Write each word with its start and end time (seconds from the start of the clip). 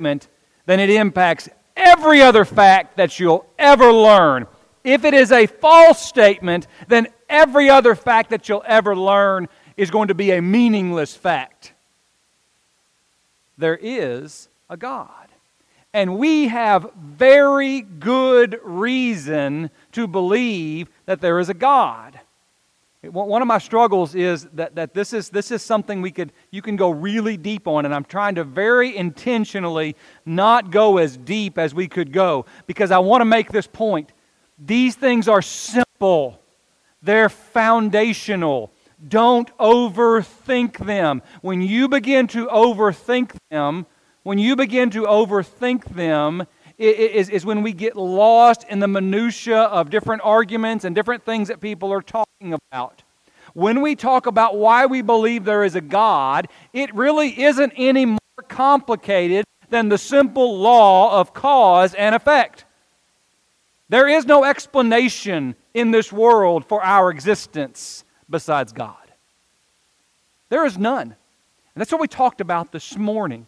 statement, 0.00 0.28
then 0.64 0.80
it 0.80 0.88
impacts 0.88 1.48
every 1.76 2.22
other 2.22 2.46
fact 2.46 2.96
that 2.96 3.20
you'll 3.20 3.44
ever 3.58 3.92
learn. 3.92 4.46
If 4.82 5.04
it 5.04 5.12
is 5.12 5.30
a 5.30 5.46
false 5.46 6.00
statement, 6.02 6.66
then 6.88 7.08
every 7.28 7.68
other 7.68 7.94
fact 7.94 8.30
that 8.30 8.48
you'll 8.48 8.64
ever 8.66 8.96
learn 8.96 9.48
is 9.76 9.90
going 9.90 10.08
to 10.08 10.14
be 10.14 10.30
a 10.30 10.40
meaningless 10.40 11.14
fact. 11.14 11.74
There 13.58 13.78
is 13.80 14.48
a 14.70 14.78
God. 14.78 15.28
And 15.92 16.18
we 16.18 16.48
have 16.48 16.90
very 16.96 17.82
good 17.82 18.58
reason 18.62 19.70
to 19.92 20.06
believe 20.06 20.88
that 21.04 21.20
there 21.20 21.38
is 21.40 21.50
a 21.50 21.54
God. 21.54 22.19
One 23.02 23.40
of 23.40 23.48
my 23.48 23.56
struggles 23.56 24.14
is 24.14 24.44
that, 24.52 24.74
that 24.74 24.92
this, 24.92 25.14
is, 25.14 25.30
this 25.30 25.50
is 25.50 25.62
something 25.62 26.02
we 26.02 26.10
could, 26.10 26.32
you 26.50 26.60
can 26.60 26.76
go 26.76 26.90
really 26.90 27.38
deep 27.38 27.66
on, 27.66 27.86
and 27.86 27.94
I'm 27.94 28.04
trying 28.04 28.34
to 28.34 28.44
very 28.44 28.94
intentionally 28.94 29.96
not 30.26 30.70
go 30.70 30.98
as 30.98 31.16
deep 31.16 31.56
as 31.56 31.74
we 31.74 31.88
could 31.88 32.12
go 32.12 32.44
because 32.66 32.90
I 32.90 32.98
want 32.98 33.22
to 33.22 33.24
make 33.24 33.52
this 33.52 33.66
point. 33.66 34.12
These 34.58 34.96
things 34.96 35.28
are 35.28 35.40
simple, 35.40 36.40
they're 37.02 37.30
foundational. 37.30 38.70
Don't 39.08 39.50
overthink 39.56 40.76
them. 40.84 41.22
When 41.40 41.62
you 41.62 41.88
begin 41.88 42.26
to 42.28 42.48
overthink 42.48 43.34
them, 43.50 43.86
when 44.24 44.38
you 44.38 44.56
begin 44.56 44.90
to 44.90 45.04
overthink 45.04 45.84
them, 45.94 46.46
is, 46.80 47.28
is 47.28 47.44
when 47.44 47.62
we 47.62 47.72
get 47.72 47.94
lost 47.96 48.64
in 48.68 48.78
the 48.78 48.88
minutiae 48.88 49.62
of 49.62 49.90
different 49.90 50.22
arguments 50.24 50.84
and 50.84 50.94
different 50.94 51.24
things 51.24 51.48
that 51.48 51.60
people 51.60 51.92
are 51.92 52.00
talking 52.00 52.54
about. 52.72 53.02
When 53.52 53.82
we 53.82 53.96
talk 53.96 54.26
about 54.26 54.56
why 54.56 54.86
we 54.86 55.02
believe 55.02 55.44
there 55.44 55.64
is 55.64 55.74
a 55.74 55.80
God, 55.80 56.48
it 56.72 56.94
really 56.94 57.42
isn't 57.42 57.72
any 57.76 58.06
more 58.06 58.18
complicated 58.48 59.44
than 59.68 59.88
the 59.88 59.98
simple 59.98 60.58
law 60.58 61.20
of 61.20 61.34
cause 61.34 61.94
and 61.94 62.14
effect. 62.14 62.64
There 63.88 64.08
is 64.08 64.24
no 64.24 64.44
explanation 64.44 65.56
in 65.74 65.90
this 65.90 66.12
world 66.12 66.64
for 66.64 66.82
our 66.82 67.10
existence 67.10 68.04
besides 68.30 68.72
God. 68.72 68.96
There 70.48 70.64
is 70.64 70.78
none. 70.78 71.08
And 71.08 71.16
that's 71.76 71.92
what 71.92 72.00
we 72.00 72.08
talked 72.08 72.40
about 72.40 72.72
this 72.72 72.96
morning. 72.96 73.46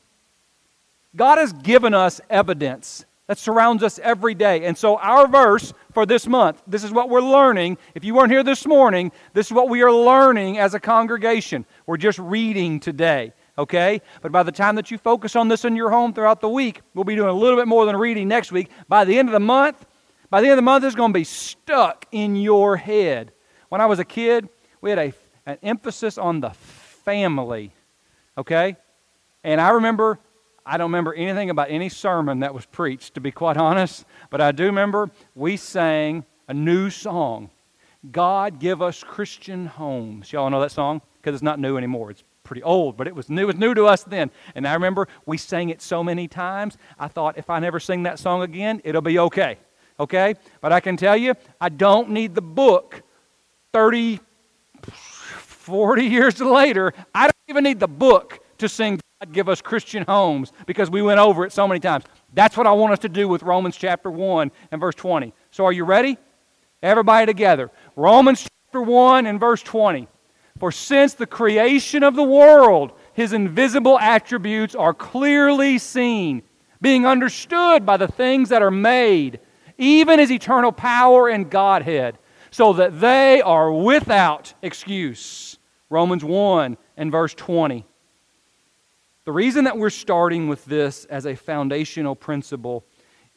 God 1.15 1.39
has 1.39 1.53
given 1.53 1.95
us 1.95 2.21
evidence 2.29 3.05
that 3.33 3.39
surrounds 3.39 3.83
us 3.83 3.99
every 4.03 4.35
day. 4.35 4.67
And 4.67 4.77
so, 4.77 4.99
our 4.99 5.27
verse 5.27 5.73
for 5.95 6.05
this 6.05 6.27
month, 6.27 6.63
this 6.67 6.85
is 6.85 6.93
what 6.93 7.09
we're 7.09 7.23
learning. 7.23 7.79
If 7.95 8.05
you 8.05 8.15
weren't 8.15 8.31
here 8.31 8.43
this 8.43 8.67
morning, 8.67 9.11
this 9.33 9.47
is 9.47 9.55
what 9.55 9.71
we 9.71 9.81
are 9.81 9.91
learning 9.91 10.59
as 10.59 10.75
a 10.75 10.81
congregation. 10.81 11.65
We're 11.87 11.97
just 11.97 12.19
reading 12.19 12.79
today, 12.79 13.33
okay? 13.57 14.03
But 14.21 14.33
by 14.33 14.43
the 14.43 14.53
time 14.53 14.75
that 14.75 14.91
you 14.91 14.99
focus 14.99 15.35
on 15.35 15.49
this 15.49 15.65
in 15.65 15.77
your 15.77 15.89
home 15.89 16.13
throughout 16.13 16.43
the 16.43 16.49
week, 16.51 16.83
we'll 16.93 17.07
be 17.07 17.17
doing 17.17 17.31
a 17.31 17.33
little 17.33 17.59
bit 17.59 17.67
more 17.67 17.87
than 17.87 17.97
reading 17.97 18.29
next 18.29 18.53
week. 18.53 18.69
By 18.87 19.07
the 19.07 19.19
end 19.19 19.31
of 19.31 19.33
the 19.33 19.41
month, 19.41 19.83
by 20.29 20.43
the 20.43 20.49
end 20.49 20.53
of 20.53 20.59
the 20.59 20.63
month, 20.63 20.85
it's 20.85 20.95
going 20.95 21.15
to 21.15 21.19
be 21.19 21.25
stuck 21.25 22.05
in 22.13 22.37
your 22.37 22.77
head. 22.77 23.33
When 23.71 23.81
I 23.81 23.87
was 23.87 23.99
a 23.99 24.05
kid, 24.05 24.47
we 24.83 24.91
had 24.91 24.99
a, 24.99 25.15
an 25.47 25.57
emphasis 25.63 26.19
on 26.19 26.41
the 26.41 26.51
family, 26.51 27.73
okay? 28.37 28.77
And 29.43 29.59
I 29.59 29.71
remember 29.71 30.19
I 30.65 30.77
don't 30.77 30.91
remember 30.91 31.15
anything 31.15 31.51
about 31.51 31.71
any 31.71 31.89
sermon 31.89 32.41
that 32.41 32.55
was 32.55 32.67
preached, 32.67 33.15
to 33.15 33.21
be 33.21 33.33
quite 33.33 33.57
honest, 33.57 34.05
but 34.31 34.41
I 34.41 34.53
do 34.53 34.65
remember 34.65 35.11
we 35.35 35.57
sang 35.57 36.25
a 36.49 36.55
new 36.55 36.91
song 36.91 37.51
God 38.11 38.59
Give 38.59 38.83
Us 38.83 39.05
Christian 39.05 39.67
Homes. 39.67 40.33
Y'all 40.33 40.51
know 40.51 40.61
that 40.61 40.73
song? 40.73 41.03
Because 41.21 41.35
it's 41.35 41.43
not 41.43 41.61
new 41.61 41.77
anymore. 41.77 42.11
It's 42.11 42.25
pretty 42.43 42.63
old, 42.63 42.97
but 42.97 43.07
it 43.07 43.15
was 43.15 43.31
new. 43.31 43.43
It 43.43 43.47
was 43.47 43.57
new 43.57 43.75
to 43.75 43.85
us 43.85 44.03
then. 44.03 44.31
And 44.55 44.67
I 44.67 44.75
remember 44.75 45.07
we 45.25 45.39
sang 45.39 45.71
it 45.71 45.81
so 45.81 46.03
many 46.03 46.27
times, 46.27 46.77
I 46.99 47.09
thought 47.09 47.39
if 47.39 47.49
I 47.49 47.61
never 47.61 47.79
sing 47.79 48.03
that 48.03 48.19
song 48.19 48.43
again, 48.43 48.81
it'll 48.85 49.03
be 49.03 49.19
okay. 49.21 49.59
Okay? 50.01 50.35
But 50.61 50.73
I 50.73 50.81
can 50.81 50.97
tell 50.97 51.17
you, 51.17 51.35
I 51.61 51.69
don't 51.69 52.11
need 52.11 52.35
the 52.35 52.43
book 52.43 53.03
30, 53.73 54.19
40 54.83 56.05
years 56.05 56.41
later. 56.41 56.93
I 57.15 57.27
don't 57.27 57.37
even 57.49 57.65
need 57.65 57.79
the 57.79 57.89
book 57.89 58.41
to 58.59 58.69
sing 58.69 59.01
God 59.23 59.33
give 59.33 59.49
us 59.49 59.63
Christian 59.63 60.05
homes 60.09 60.53
because 60.67 60.91
we 60.91 61.01
went 61.01 61.21
over 61.21 61.45
it 61.45 61.53
so 61.53 61.69
many 61.69 61.79
times. 61.79 62.03
That's 62.35 62.57
what 62.57 62.67
I 62.67 62.73
want 62.73 62.93
us 62.93 62.99
to 63.01 63.09
do 63.09 63.29
with 63.29 63.45
Romans 63.45 63.77
chapter 63.77 64.11
1 64.11 64.51
and 64.73 64.81
verse 64.81 64.97
20. 64.97 65.33
So 65.53 65.65
are 65.65 65.71
you 65.71 65.85
ready? 65.85 66.19
Everybody 66.83 67.27
together. 67.27 67.71
Romans 67.95 68.43
chapter 68.43 68.83
1 68.83 69.27
and 69.27 69.39
verse 69.39 69.63
20. 69.63 70.09
For 70.59 70.73
since 70.73 71.15
the 71.15 71.29
creation 71.29 72.03
of 72.03 72.17
the 72.17 72.25
world, 72.25 72.95
his 73.13 73.33
invisible 73.33 73.97
attributes 73.97 74.75
are 74.75 74.93
clearly 74.93 75.79
seen, 75.79 76.43
being 76.81 77.07
understood 77.07 77.87
by 77.87 77.99
the 77.99 78.09
things 78.09 78.49
that 78.49 78.61
are 78.61 78.73
made, 78.73 79.39
even 79.79 80.19
his 80.19 80.33
eternal 80.33 80.73
power 80.73 81.29
and 81.29 81.49
Godhead, 81.49 82.19
so 82.51 82.73
that 82.73 83.01
they 83.01 83.41
are 83.41 83.73
without 83.73 84.53
excuse. 84.63 85.61
Romans 85.91 86.25
1 86.25 86.77
and 86.97 87.13
verse 87.13 87.35
20. 87.35 87.87
The 89.25 89.33
reason 89.33 89.65
that 89.65 89.79
we're 89.79 89.91
starting 89.91 90.49
with 90.49 90.65
this 90.65 91.05
as 91.05 91.27
a 91.27 91.37
foundational 91.37 92.17
principle 92.17 92.85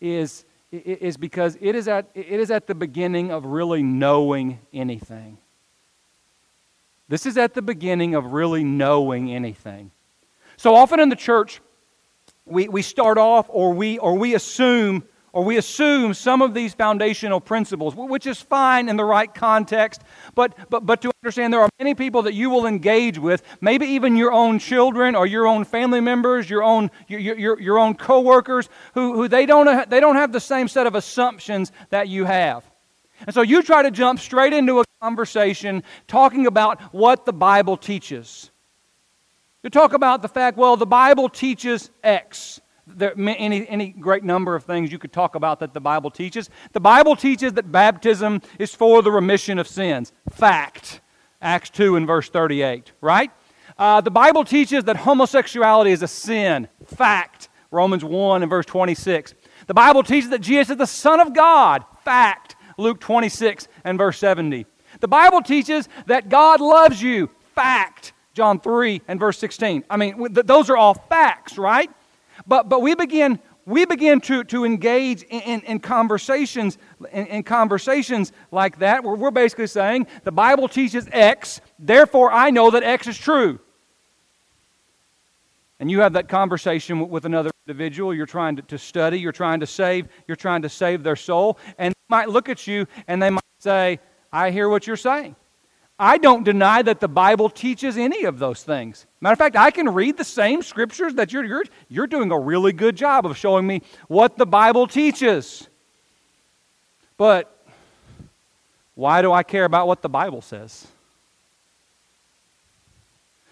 is, 0.02 0.46
is 0.72 1.16
because 1.16 1.58
it 1.62 1.76
is, 1.76 1.88
at, 1.88 2.10
it 2.16 2.40
is 2.40 2.50
at 2.50 2.66
the 2.66 2.74
beginning 2.74 3.32
of 3.32 3.46
really 3.46 3.84
knowing 3.84 4.60
anything. 4.74 5.38
This 7.08 7.28
is 7.28 7.38
at 7.38 7.54
the 7.54 7.62
beginning 7.62 8.16
of 8.16 8.34
really 8.34 8.64
knowing 8.64 9.32
anything. 9.32 9.92
So 10.58 10.74
often 10.74 11.00
in 11.00 11.10
the 11.10 11.16
church, 11.16 11.62
we, 12.46 12.68
we 12.68 12.82
start 12.82 13.20
off 13.20 13.46
or 13.50 13.74
we, 13.74 14.00
or 14.00 14.18
we 14.18 14.34
assume 14.34 15.04
or 15.36 15.44
we 15.44 15.58
assume 15.58 16.14
some 16.14 16.42
of 16.42 16.54
these 16.54 16.74
foundational 16.74 17.42
principles, 17.42 17.94
which 17.94 18.26
is 18.26 18.42
fine 18.42 18.88
in 18.88 18.96
the 18.96 19.04
right 19.04 19.36
context, 19.36 20.02
but, 20.34 20.56
but, 20.70 20.86
but 20.86 21.02
to 21.02 21.12
understand 21.22 21.52
there 21.52 21.60
are 21.60 21.68
many 21.78 21.94
people 21.94 22.22
that 22.22 22.34
you 22.34 22.50
will 22.50 22.66
engage 22.66 23.20
with, 23.20 23.44
maybe 23.60 23.86
even 23.86 24.16
your 24.16 24.32
own 24.32 24.60
children 24.60 25.14
or 25.14 25.28
your 25.28 25.46
own 25.46 25.66
family 25.66 26.00
members, 26.00 26.50
your 26.50 26.64
own, 26.64 26.90
your, 27.10 27.20
your, 27.20 27.60
your 27.60 27.78
own 27.78 27.96
coworkers, 27.96 28.70
who, 28.94 29.14
who 29.14 29.28
they, 29.28 29.46
don't, 29.46 29.90
they 29.90 30.00
don't 30.00 30.16
have 30.16 30.32
the 30.32 30.40
same 30.40 30.70
set 30.70 30.88
of 30.88 30.96
assumptions 30.96 31.74
that 31.90 32.08
you 32.08 32.24
have. 32.24 32.64
And 33.28 33.34
so 33.34 33.42
you 33.42 33.62
try 33.62 33.84
to 33.84 33.92
jump 33.92 34.22
straight 34.22 34.54
into 34.54 34.80
a 34.80 34.86
conversation 35.02 35.84
talking 36.08 36.48
about 36.48 36.80
what 36.94 37.26
the 37.26 37.34
Bible 37.34 37.76
teaches. 37.76 38.52
You 39.64 39.70
talk 39.70 39.92
about 39.92 40.22
the 40.22 40.30
fact, 40.30 40.58
well, 40.58 40.78
the 40.78 40.86
Bible 40.86 41.28
teaches 41.28 41.92
X 42.06 42.62
there 42.96 43.14
any, 43.18 43.68
any 43.68 43.90
great 43.90 44.24
number 44.24 44.56
of 44.56 44.64
things 44.64 44.92
you 44.92 45.00
could 45.00 45.14
talk 45.14 45.36
about 45.36 45.60
that 45.60 45.74
the 45.74 45.82
Bible 45.82 46.10
teaches. 46.10 46.50
The 46.74 46.80
Bible 46.80 47.16
teaches 47.16 47.54
that 47.54 47.72
baptism 47.72 48.42
is 48.60 48.74
for 48.74 49.02
the 49.02 49.12
remission 49.12 49.60
of 49.60 49.68
sins. 49.68 50.12
Fact. 50.32 51.02
Acts 51.42 51.70
2 51.70 51.96
and 51.96 52.08
verse 52.08 52.30
38, 52.30 52.92
right? 53.02 53.32
Uh, 53.78 54.02
the 54.02 54.12
Bible 54.12 54.44
teaches 54.44 54.86
that 54.86 54.98
homosexuality 54.98 55.92
is 55.92 56.02
a 56.02 56.08
sin. 56.08 56.68
Fact. 56.86 57.50
Romans 57.72 58.04
1 58.04 58.42
and 58.42 58.50
verse 58.50 58.66
26. 58.66 59.34
The 59.68 59.74
Bible 59.74 60.04
teaches 60.04 60.30
that 60.30 60.42
Jesus 60.42 60.72
is 60.72 60.78
the 60.78 60.88
Son 60.88 61.20
of 61.20 61.34
God. 61.34 61.84
Fact. 62.04 62.56
Luke 62.78 63.00
26 63.00 63.68
and 63.84 63.98
verse 63.98 64.18
70. 64.18 64.66
The 65.02 65.08
Bible 65.08 65.42
teaches 65.42 65.90
that 66.08 66.30
God 66.30 66.62
loves 66.62 67.02
you. 67.02 67.30
Fact. 67.54 68.14
John 68.34 68.60
3 68.60 69.02
and 69.08 69.20
verse 69.20 69.38
16. 69.38 69.86
I 69.90 69.98
mean, 69.98 70.28
those 70.32 70.70
are 70.70 70.78
all 70.78 70.94
facts, 70.94 71.58
right? 71.58 71.90
But, 72.48 72.70
but 72.70 72.82
we 72.82 72.96
begin, 72.96 73.40
we 73.66 73.86
begin 73.86 74.22
to, 74.22 74.44
to 74.46 74.66
engage 74.66 75.24
in, 75.24 75.42
in, 75.42 75.62
in 75.62 75.80
conversations 75.80 76.78
in, 77.12 77.26
in, 77.28 77.44
conversations 77.44 78.32
like 78.52 78.80
that 78.80 79.04
where 79.04 79.16
we're 79.16 79.32
basically 79.32 79.68
saying 79.68 80.08
the 80.24 80.32
Bible 80.32 80.68
teaches 80.68 81.08
X, 81.12 81.62
therefore 81.80 82.32
I 82.32 82.52
know 82.52 82.72
that 82.72 82.84
X 82.84 83.08
is 83.08 83.18
true. 83.18 83.60
And 85.80 85.92
you 85.92 86.00
have 86.00 86.14
that 86.14 86.30
conversation 86.30 87.10
with 87.10 87.26
another 87.26 87.52
individual 87.68 88.14
you're 88.14 88.26
trying 88.26 88.56
to, 88.56 88.62
to 88.64 88.78
study, 88.78 89.20
you're 89.20 89.32
trying 89.32 89.60
to 89.60 89.68
save, 89.68 90.08
you're 90.28 90.38
trying 90.38 90.62
to 90.62 90.70
save 90.70 91.04
their 91.04 91.16
soul, 91.16 91.58
and 91.78 91.94
they 91.94 92.16
might 92.16 92.30
look 92.30 92.48
at 92.48 92.68
you 92.68 92.88
and 93.08 93.22
they 93.22 93.30
might 93.30 93.44
say, 93.60 94.00
I 94.32 94.52
hear 94.52 94.70
what 94.70 94.88
you're 94.88 94.96
saying. 94.96 95.36
I 95.98 96.18
don't 96.18 96.44
deny 96.44 96.82
that 96.82 97.00
the 97.00 97.08
Bible 97.08 97.50
teaches 97.50 97.98
any 97.98 98.26
of 98.26 98.38
those 98.38 98.64
things. 98.64 99.06
Matter 99.22 99.34
of 99.34 99.40
fact, 99.40 99.56
I 99.56 99.72
can 99.72 99.94
read 99.94 100.18
the 100.18 100.26
same 100.26 100.62
scriptures 100.62 101.16
that 101.16 101.32
you're, 101.32 101.46
you're, 101.46 101.64
you're 101.88 102.08
doing 102.08 102.32
a 102.32 102.40
really 102.40 102.74
good 102.74 102.98
job 102.98 103.26
of 103.26 103.38
showing 103.38 103.66
me 103.66 103.82
what 104.08 104.38
the 104.38 104.46
Bible 104.46 104.88
teaches. 104.88 105.70
But 107.18 107.66
why 108.94 109.22
do 109.22 109.32
I 109.32 109.44
care 109.44 109.64
about 109.64 109.88
what 109.88 110.02
the 110.02 110.10
Bible 110.10 110.42
says? 110.42 110.86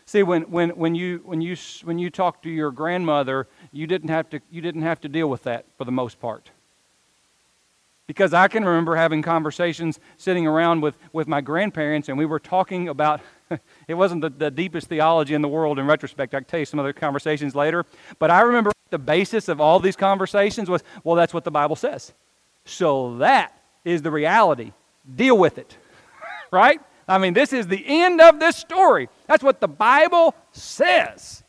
See, 0.06 0.22
when, 0.22 0.44
when, 0.44 0.72
when, 0.72 0.96
you, 0.96 1.22
when, 1.24 1.42
you, 1.42 1.56
when 1.84 1.98
you 1.98 2.10
talk 2.10 2.44
to 2.44 2.50
your 2.50 2.72
grandmother, 2.72 3.48
you 3.72 3.88
didn't, 3.88 4.10
have 4.10 4.30
to, 4.32 4.42
you 4.52 4.62
didn't 4.62 4.84
have 4.84 5.00
to 5.02 5.10
deal 5.10 5.30
with 5.30 5.44
that 5.44 5.66
for 5.78 5.86
the 5.86 5.92
most 5.92 6.20
part. 6.20 6.52
Because 8.06 8.34
I 8.34 8.50
can 8.50 8.66
remember 8.66 8.96
having 8.96 9.22
conversations 9.22 10.00
sitting 10.18 10.46
around 10.46 10.82
with, 10.82 10.98
with 11.14 11.28
my 11.28 11.40
grandparents, 11.40 12.10
and 12.10 12.18
we 12.18 12.26
were 12.26 12.40
talking 12.40 12.90
about 12.90 13.22
it 13.88 13.94
wasn't 13.94 14.22
the, 14.22 14.30
the 14.30 14.52
deepest 14.52 14.88
theology 14.88 15.34
in 15.34 15.42
the 15.42 15.48
world 15.48 15.80
in 15.80 15.88
retrospect. 15.88 16.34
I 16.34 16.40
can 16.40 16.46
tell 16.46 16.60
you 16.60 16.66
some 16.66 16.80
other 16.80 16.94
conversations 16.94 17.56
later. 17.56 17.86
But 18.20 18.32
I 18.32 18.42
remember 18.42 18.72
the 18.90 19.00
basis 19.00 19.48
of 19.48 19.62
all 19.62 19.80
these 19.80 19.96
conversations 19.96 20.70
was, 20.70 20.84
well, 21.04 21.16
that's 21.16 21.34
what 21.34 21.44
the 21.44 21.52
Bible 21.52 21.76
says. 21.76 22.14
So 22.66 23.18
that 23.18 23.58
is 23.86 24.02
the 24.02 24.12
reality. 24.12 24.72
Deal 25.16 25.38
with 25.38 25.58
it. 25.58 25.78
right? 26.52 26.80
I 27.08 27.18
mean, 27.18 27.34
this 27.34 27.54
is 27.54 27.68
the 27.68 27.84
end 27.86 28.22
of 28.22 28.40
this 28.40 28.56
story. 28.56 29.10
That's 29.28 29.44
what 29.44 29.60
the 29.60 29.68
Bible 29.68 30.36
says. 30.52 31.44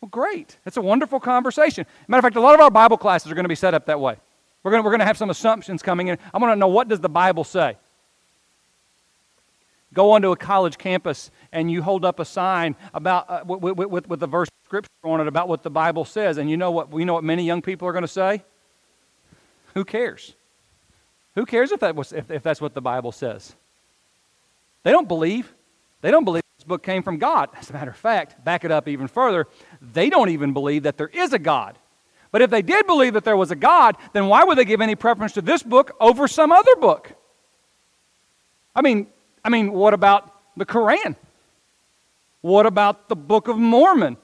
Well, 0.00 0.08
great. 0.08 0.56
That's 0.64 0.76
a 0.76 0.82
wonderful 0.82 1.20
conversation. 1.20 1.86
Matter 2.08 2.18
of 2.18 2.24
fact, 2.24 2.36
a 2.36 2.40
lot 2.40 2.54
of 2.54 2.60
our 2.60 2.70
Bible 2.70 2.96
classes 2.96 3.30
are 3.30 3.34
going 3.34 3.44
to 3.44 3.48
be 3.48 3.54
set 3.54 3.74
up 3.74 3.86
that 3.86 4.00
way. 4.00 4.16
We're 4.66 4.72
going 4.72 4.82
we're 4.82 4.90
going 4.90 4.98
to 4.98 5.06
have 5.06 5.16
some 5.16 5.30
assumptions 5.30 5.80
coming 5.80 6.08
in. 6.08 6.18
I 6.34 6.38
want 6.38 6.50
to 6.50 6.56
know 6.56 6.66
what 6.66 6.88
does 6.88 6.98
the 6.98 7.08
Bible 7.08 7.44
say? 7.44 7.76
Go 9.94 10.10
onto 10.10 10.32
a 10.32 10.36
college 10.36 10.76
campus 10.76 11.30
and 11.52 11.70
you 11.70 11.84
hold 11.84 12.04
up 12.04 12.18
a 12.18 12.24
sign 12.24 12.74
about 12.92 13.30
uh, 13.30 13.44
with, 13.46 13.78
with, 13.78 14.08
with 14.08 14.18
the 14.18 14.26
verse 14.26 14.48
of 14.48 14.66
scripture 14.66 14.90
on 15.04 15.20
it 15.20 15.28
about 15.28 15.46
what 15.46 15.62
the 15.62 15.70
Bible 15.70 16.04
says, 16.04 16.36
and 16.36 16.50
you 16.50 16.56
know 16.56 16.72
what? 16.72 16.92
You 16.92 17.04
know 17.04 17.14
what 17.14 17.22
many 17.22 17.44
young 17.44 17.62
people 17.62 17.86
are 17.86 17.92
going 17.92 18.02
to 18.02 18.08
say? 18.08 18.42
Who 19.74 19.84
cares? 19.84 20.34
Who 21.36 21.46
cares 21.46 21.70
if, 21.70 21.78
that 21.78 21.94
was, 21.94 22.12
if, 22.12 22.28
if 22.28 22.42
that's 22.42 22.60
what 22.60 22.74
the 22.74 22.82
Bible 22.82 23.12
says? 23.12 23.54
They 24.82 24.90
don't 24.90 25.06
believe. 25.06 25.54
They 26.00 26.10
don't 26.10 26.24
believe 26.24 26.42
this 26.58 26.66
book 26.66 26.82
came 26.82 27.04
from 27.04 27.18
God. 27.18 27.50
As 27.56 27.70
a 27.70 27.72
matter 27.72 27.92
of 27.92 27.96
fact, 27.96 28.44
back 28.44 28.64
it 28.64 28.72
up 28.72 28.88
even 28.88 29.06
further, 29.06 29.46
they 29.80 30.10
don't 30.10 30.30
even 30.30 30.52
believe 30.52 30.82
that 30.82 30.96
there 30.96 31.06
is 31.06 31.32
a 31.32 31.38
God. 31.38 31.78
But 32.36 32.42
if 32.42 32.50
they 32.50 32.60
did 32.60 32.86
believe 32.86 33.14
that 33.14 33.24
there 33.24 33.34
was 33.34 33.50
a 33.50 33.56
God, 33.56 33.96
then 34.12 34.26
why 34.26 34.44
would 34.44 34.58
they 34.58 34.66
give 34.66 34.82
any 34.82 34.94
preference 34.94 35.32
to 35.32 35.40
this 35.40 35.62
book 35.62 35.96
over 35.98 36.28
some 36.28 36.52
other 36.52 36.76
book? 36.76 37.14
I 38.74 38.82
mean, 38.82 39.06
I 39.42 39.48
mean, 39.48 39.72
what 39.72 39.94
about 39.94 40.34
the 40.54 40.66
Quran? 40.66 41.16
What 42.42 42.66
about 42.66 43.08
the 43.08 43.16
Book 43.16 43.48
of 43.48 43.56
Mormon? 43.56 44.18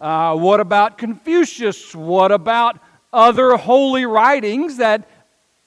Uh, 0.00 0.34
what 0.36 0.60
about 0.60 0.96
Confucius? 0.96 1.94
What 1.94 2.32
about 2.32 2.78
other 3.12 3.58
holy 3.58 4.06
writings 4.06 4.78
that 4.78 5.06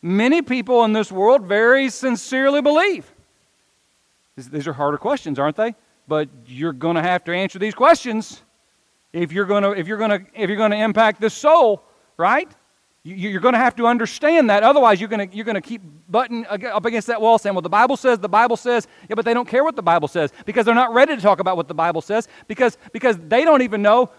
many 0.02 0.42
people 0.42 0.84
in 0.86 0.94
this 0.94 1.12
world 1.12 1.46
very 1.46 1.92
sincerely 1.92 2.64
believe? 2.64 3.14
These 4.36 4.68
are 4.68 4.74
harder 4.74 4.98
questions, 4.98 5.38
aren't 5.38 5.56
they? 5.56 5.76
But 6.08 6.30
you're 6.48 6.74
going 6.74 6.96
to 6.96 7.04
have 7.04 7.24
to 7.26 7.32
answer 7.32 7.60
these 7.60 7.76
questions 7.76 8.42
if 9.14 9.32
you're 9.32 9.46
going 9.46 9.62
to 9.62 9.74
if 9.74 9.88
you're 9.88 10.00
going 10.00 10.10
to 10.10 10.26
if 10.34 10.50
you're 10.50 10.58
going 10.58 10.72
to 10.72 10.78
impact 10.78 11.22
this 11.22 11.36
soul, 11.36 11.84
right? 12.22 12.50
You're 13.04 13.42
going 13.42 13.54
to 13.54 13.60
have 13.60 13.76
to 13.78 13.88
understand 13.88 14.52
that. 14.52 14.62
Otherwise, 14.62 15.02
you're 15.02 15.10
going 15.10 15.28
to, 15.28 15.36
you're 15.36 15.46
going 15.46 15.56
to 15.56 15.62
keep 15.62 15.82
butting 16.08 16.46
up 16.46 16.86
against 16.86 17.08
that 17.08 17.20
wall 17.20 17.40
saying, 17.40 17.56
well, 17.56 17.64
the 17.64 17.70
Bible 17.70 17.98
says, 17.98 18.20
the 18.20 18.30
Bible 18.30 18.56
says. 18.56 18.88
Yeah, 19.10 19.16
but 19.16 19.26
they 19.26 19.34
don't 19.34 19.48
care 19.48 19.64
what 19.64 19.76
the 19.76 19.82
Bible 19.82 20.08
says 20.08 20.32
because 20.46 20.66
they're 20.68 20.76
not 20.76 20.94
ready 20.94 21.16
to 21.16 21.22
talk 21.22 21.40
about 21.40 21.58
what 21.58 21.68
the 21.68 21.74
Bible 21.74 22.02
says 22.02 22.28
because, 22.48 22.78
because 22.94 23.18
they 23.18 23.44
don't 23.44 23.64
even 23.64 23.82
know 23.82 24.12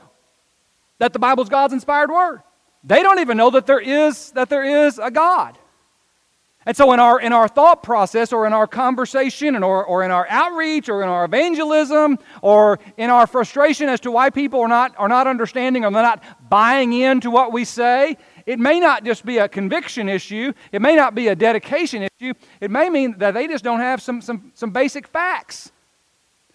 that 0.99 1.13
the 1.13 1.21
Bible's 1.21 1.49
God's 1.49 1.73
inspired 1.73 2.11
word. 2.11 2.43
They 2.83 3.05
don't 3.05 3.21
even 3.21 3.37
know 3.37 3.51
that 3.51 3.67
there 3.67 3.79
is, 3.79 4.33
that 4.33 4.49
there 4.49 4.87
is 4.87 4.99
a 4.99 5.13
God. 5.13 5.57
And 6.65 6.77
so 6.77 6.93
in 6.93 7.01
our, 7.01 7.21
in 7.21 7.33
our 7.33 7.49
thought 7.49 7.83
process 7.83 8.33
or 8.33 8.47
in 8.47 8.53
our 8.53 8.69
conversation 8.69 9.57
and 9.57 9.65
or, 9.65 9.85
or 9.85 10.05
in 10.05 10.13
our 10.13 10.27
outreach 10.29 10.89
or 10.89 11.03
in 11.03 11.09
our 11.09 11.25
evangelism 11.25 12.19
or 12.41 12.79
in 12.97 13.11
our 13.11 13.27
frustration 13.27 13.89
as 13.89 13.99
to 14.01 14.13
why 14.13 14.31
people 14.31 14.61
are 14.61 14.69
not, 14.69 14.95
are 14.97 15.09
not 15.09 15.27
understanding 15.27 15.85
or 15.85 15.91
they're 15.91 16.03
not 16.03 16.23
buying 16.49 16.93
into 16.93 17.31
what 17.31 17.53
we 17.53 17.65
say, 17.65 18.17
it 18.47 18.61
may 18.61 18.79
not 18.79 19.05
just 19.05 19.25
be 19.25 19.39
a 19.39 19.49
conviction 19.49 20.09
issue, 20.09 20.53
it 20.71 20.81
may 20.81 20.95
not 20.95 21.15
be 21.15 21.29
a 21.29 21.35
dedication 21.35 22.09
issue, 22.21 22.33
it 22.61 22.71
may 22.71 22.89
mean 22.91 23.17
that 23.19 23.35
they 23.35 23.49
just 23.49 23.65
don't 23.65 23.81
have 23.81 24.01
some, 24.01 24.21
some, 24.21 24.53
some 24.55 24.71
basic 24.71 25.09
facts. 25.09 25.73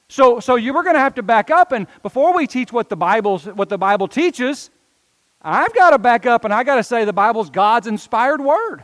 So, 0.09 0.39
so 0.39 0.55
you 0.55 0.73
were 0.73 0.83
going 0.83 0.95
to 0.95 1.01
have 1.01 1.15
to 1.15 1.23
back 1.23 1.49
up, 1.49 1.73
and 1.73 1.85
before 2.01 2.33
we 2.33 2.47
teach 2.47 2.71
what 2.71 2.87
the, 2.87 2.95
Bible's, 2.95 3.45
what 3.45 3.67
the 3.67 3.77
Bible 3.77 4.07
teaches, 4.07 4.69
I've 5.41 5.73
got 5.73 5.91
to 5.91 5.99
back 5.99 6.25
up 6.25 6.45
and 6.45 6.53
I've 6.53 6.65
got 6.65 6.75
to 6.75 6.83
say 6.83 7.05
the 7.05 7.13
Bible's 7.13 7.49
God's 7.49 7.87
inspired 7.87 8.41
word. 8.41 8.83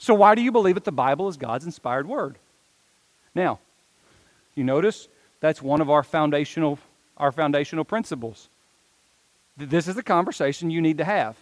So, 0.00 0.14
why 0.14 0.34
do 0.34 0.40
you 0.40 0.50
believe 0.50 0.76
that 0.76 0.84
the 0.84 0.92
Bible 0.92 1.28
is 1.28 1.36
God's 1.36 1.66
inspired 1.66 2.08
word? 2.08 2.36
Now, 3.34 3.60
you 4.54 4.64
notice 4.64 5.08
that's 5.40 5.60
one 5.60 5.82
of 5.82 5.90
our 5.90 6.02
foundational, 6.02 6.78
our 7.18 7.30
foundational 7.30 7.84
principles. 7.84 8.48
This 9.58 9.86
is 9.86 9.94
the 9.94 10.02
conversation 10.02 10.70
you 10.70 10.80
need 10.80 10.98
to 10.98 11.04
have. 11.04 11.36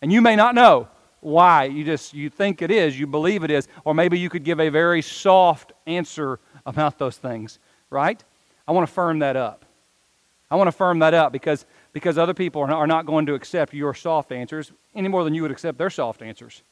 And 0.00 0.10
you 0.10 0.22
may 0.22 0.36
not 0.36 0.54
know 0.54 0.88
why. 1.20 1.64
You 1.64 1.84
just 1.84 2.14
you 2.14 2.30
think 2.30 2.62
it 2.62 2.70
is, 2.70 2.98
you 2.98 3.06
believe 3.06 3.44
it 3.44 3.50
is, 3.50 3.68
or 3.84 3.94
maybe 3.94 4.18
you 4.18 4.30
could 4.30 4.42
give 4.42 4.58
a 4.58 4.70
very 4.70 5.02
soft 5.02 5.74
answer 5.86 6.40
about 6.64 6.98
those 6.98 7.18
things, 7.18 7.58
right? 7.90 8.24
I 8.66 8.72
want 8.72 8.88
to 8.88 8.92
firm 8.92 9.18
that 9.18 9.36
up. 9.36 9.66
I 10.50 10.56
want 10.56 10.68
to 10.68 10.72
firm 10.72 11.00
that 11.00 11.12
up 11.12 11.30
because 11.30 11.66
because 11.92 12.16
other 12.16 12.34
people 12.34 12.62
are 12.62 12.86
not 12.86 13.04
going 13.04 13.26
to 13.26 13.34
accept 13.34 13.74
your 13.74 13.92
soft 13.92 14.32
answers 14.32 14.72
any 14.94 15.08
more 15.08 15.24
than 15.24 15.34
you 15.34 15.42
would 15.42 15.50
accept 15.50 15.76
their 15.76 15.90
soft 15.90 16.22
answers. 16.22 16.62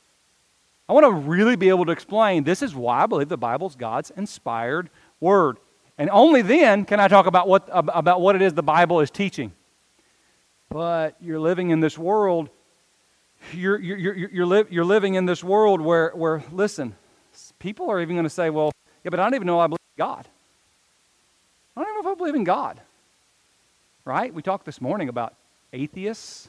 I 0.90 0.92
want 0.92 1.04
to 1.04 1.12
really 1.12 1.54
be 1.54 1.68
able 1.68 1.84
to 1.84 1.92
explain 1.92 2.42
this 2.42 2.62
is 2.62 2.74
why 2.74 3.04
I 3.04 3.06
believe 3.06 3.28
the 3.28 3.36
Bible's 3.36 3.76
God's 3.76 4.10
inspired 4.10 4.90
word. 5.20 5.58
And 5.96 6.10
only 6.10 6.42
then 6.42 6.84
can 6.84 6.98
I 6.98 7.06
talk 7.06 7.26
about 7.26 7.46
what, 7.46 7.68
about 7.70 8.20
what 8.20 8.34
it 8.34 8.42
is 8.42 8.54
the 8.54 8.64
Bible 8.64 8.98
is 8.98 9.08
teaching. 9.08 9.52
But 10.68 11.14
you're 11.20 11.38
living 11.38 11.70
in 11.70 11.78
this 11.78 11.96
world, 11.96 12.50
you're, 13.52 13.78
you're, 13.78 13.98
you're, 13.98 14.30
you're, 14.30 14.46
li- 14.46 14.64
you're 14.68 14.84
living 14.84 15.14
in 15.14 15.26
this 15.26 15.44
world 15.44 15.80
where, 15.80 16.10
where, 16.16 16.42
listen, 16.50 16.96
people 17.60 17.88
are 17.88 18.00
even 18.00 18.16
going 18.16 18.24
to 18.24 18.28
say, 18.28 18.50
well, 18.50 18.72
yeah, 19.04 19.10
but 19.10 19.20
I 19.20 19.22
don't 19.22 19.36
even 19.36 19.46
know 19.46 19.60
I 19.60 19.68
believe 19.68 19.78
in 19.96 20.04
God. 20.04 20.26
I 21.76 21.80
don't 21.80 21.88
even 21.88 22.02
know 22.02 22.10
if 22.10 22.16
I 22.16 22.18
believe 22.18 22.34
in 22.34 22.42
God. 22.42 22.80
Right? 24.04 24.34
We 24.34 24.42
talked 24.42 24.66
this 24.66 24.80
morning 24.80 25.08
about 25.08 25.36
atheists, 25.72 26.48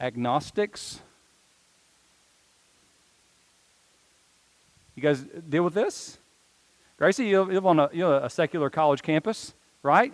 agnostics. 0.00 1.00
You 4.94 5.02
guys 5.02 5.24
deal 5.48 5.62
with 5.62 5.74
this? 5.74 6.18
Gracie, 6.98 7.26
you 7.26 7.42
live 7.42 7.66
on 7.66 7.78
a, 7.80 7.88
you 7.92 8.00
know, 8.00 8.16
a 8.16 8.30
secular 8.30 8.70
college 8.70 9.02
campus, 9.02 9.54
right? 9.82 10.12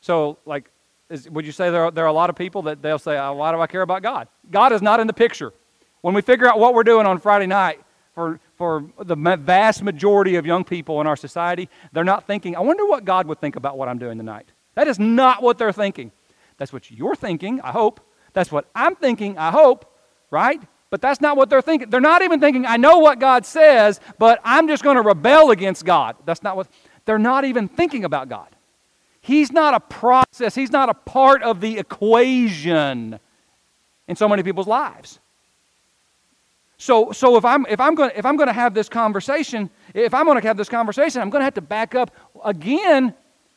So, 0.00 0.38
like, 0.46 0.70
is, 1.08 1.28
would 1.28 1.44
you 1.44 1.52
say 1.52 1.70
there 1.70 1.84
are, 1.84 1.90
there 1.90 2.04
are 2.04 2.08
a 2.08 2.12
lot 2.12 2.30
of 2.30 2.36
people 2.36 2.62
that 2.62 2.82
they'll 2.82 2.98
say, 2.98 3.18
oh, 3.18 3.34
why 3.34 3.52
do 3.52 3.60
I 3.60 3.66
care 3.66 3.82
about 3.82 4.02
God? 4.02 4.28
God 4.50 4.72
is 4.72 4.82
not 4.82 5.00
in 5.00 5.06
the 5.06 5.12
picture. 5.12 5.52
When 6.00 6.14
we 6.14 6.22
figure 6.22 6.48
out 6.48 6.58
what 6.58 6.74
we're 6.74 6.84
doing 6.84 7.06
on 7.06 7.18
Friday 7.18 7.46
night, 7.46 7.80
for, 8.14 8.40
for 8.56 8.84
the 8.98 9.14
vast 9.14 9.82
majority 9.82 10.36
of 10.36 10.44
young 10.44 10.64
people 10.64 11.00
in 11.00 11.06
our 11.06 11.16
society, 11.16 11.68
they're 11.92 12.04
not 12.04 12.26
thinking, 12.26 12.56
I 12.56 12.60
wonder 12.60 12.84
what 12.84 13.04
God 13.04 13.26
would 13.26 13.40
think 13.40 13.56
about 13.56 13.78
what 13.78 13.88
I'm 13.88 13.98
doing 13.98 14.18
tonight. 14.18 14.50
That 14.74 14.88
is 14.88 14.98
not 14.98 15.42
what 15.42 15.58
they're 15.58 15.72
thinking. 15.72 16.12
That's 16.58 16.72
what 16.72 16.90
you're 16.90 17.16
thinking, 17.16 17.60
I 17.60 17.70
hope. 17.70 18.00
That's 18.32 18.52
what 18.52 18.66
I'm 18.74 18.94
thinking, 18.94 19.38
I 19.38 19.50
hope, 19.50 19.96
right? 20.30 20.60
But 20.90 21.00
that's 21.00 21.20
not 21.20 21.36
what 21.36 21.48
they're 21.48 21.62
thinking. 21.62 21.88
They're 21.88 22.00
not 22.00 22.22
even 22.22 22.40
thinking, 22.40 22.66
I 22.66 22.76
know 22.76 22.98
what 22.98 23.20
God 23.20 23.46
says, 23.46 24.00
but 24.18 24.40
I'm 24.44 24.66
just 24.66 24.82
going 24.82 24.96
to 24.96 25.02
rebel 25.02 25.52
against 25.52 25.84
God. 25.84 26.16
That's 26.26 26.42
not 26.42 26.56
what, 26.56 26.66
they're 27.04 27.18
not 27.18 27.44
even 27.44 27.68
thinking 27.68 28.04
about 28.04 28.28
God. 28.28 28.48
He's 29.20 29.52
not 29.52 29.74
a 29.74 29.80
process, 29.80 30.54
He's 30.54 30.72
not 30.72 30.88
a 30.88 30.94
part 30.94 31.42
of 31.42 31.60
the 31.60 31.78
equation 31.78 33.20
in 34.08 34.16
so 34.16 34.28
many 34.28 34.42
people's 34.42 34.66
lives. 34.66 35.20
So, 36.78 37.12
so 37.12 37.36
if 37.36 37.44
I'm 37.44 37.66
if 37.66 37.78
I'm 37.78 37.94
going 37.94 38.10
if 38.16 38.24
I'm 38.24 38.36
going 38.36 38.46
to 38.46 38.54
have 38.54 38.72
this 38.72 38.88
conversation, 38.88 39.68
if 39.92 40.14
I'm 40.14 40.24
going 40.24 40.40
to 40.40 40.48
have 40.48 40.56
this 40.56 40.70
conversation, 40.70 41.20
I'm 41.20 41.28
going 41.28 41.40
to 41.40 41.44
have 41.44 41.54
to 41.54 41.60
back 41.60 41.94
up 41.94 42.10
again 42.42 43.12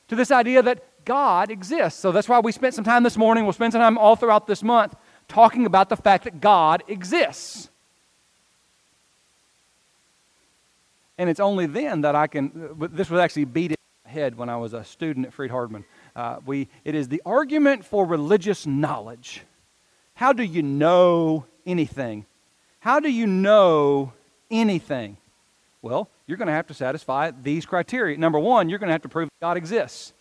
to 0.10 0.16
this 0.18 0.30
idea 0.30 0.62
that 0.62 0.84
God 1.06 1.50
exists. 1.50 2.02
So 2.02 2.12
that's 2.12 2.28
why 2.28 2.40
we 2.42 2.52
spent 2.52 2.74
some 2.76 2.84
time 2.84 3.02
this 3.02 3.16
morning. 3.16 3.46
We'll 3.46 3.54
spend 3.54 3.72
some 3.72 3.80
time 3.80 3.98
all 3.98 4.18
throughout 4.18 4.46
this 4.46 4.62
month 4.62 4.94
talking 5.28 5.66
about 5.66 5.90
the 5.90 5.98
fact 5.98 6.24
that 6.26 6.42
God 6.42 6.84
exists. 6.88 7.70
And 11.18 11.30
it's 11.30 11.40
only 11.40 11.66
then 11.66 12.02
that 12.02 12.16
I 12.16 12.28
can. 12.28 12.76
This 12.92 13.10
was 13.10 13.20
actually 13.20 13.46
beat 13.46 13.72
it 13.72 13.80
head 14.06 14.38
when 14.38 14.50
I 14.50 14.58
was 14.58 14.74
a 14.74 14.84
student 14.84 15.26
at 15.26 15.34
Freed-Hardeman. 15.34 15.84
Uh, 16.16 16.38
we, 16.46 16.68
it 16.86 16.96
is 16.96 17.08
the 17.08 17.22
argument 17.26 17.84
for 17.84 18.06
religious 18.06 18.66
knowledge. 18.66 19.42
How 20.16 20.34
do 20.34 20.44
you 20.44 20.62
know 20.62 21.46
anything? 21.66 22.26
How 22.80 23.00
do 23.00 23.12
you 23.12 23.26
know 23.26 24.14
anything? 24.52 25.18
Well, 25.82 26.10
you're 26.28 26.38
going 26.38 26.48
to 26.48 26.54
have 26.54 26.68
to 26.68 26.74
satisfy 26.74 27.32
these 27.32 27.66
criteria. 27.66 28.18
Number 28.18 28.40
one, 28.40 28.70
you're 28.70 28.80
going 28.80 28.90
to 28.90 28.94
have 28.94 29.02
to 29.02 29.10
prove 29.10 29.30
God 29.42 29.58
exists. 29.58 30.14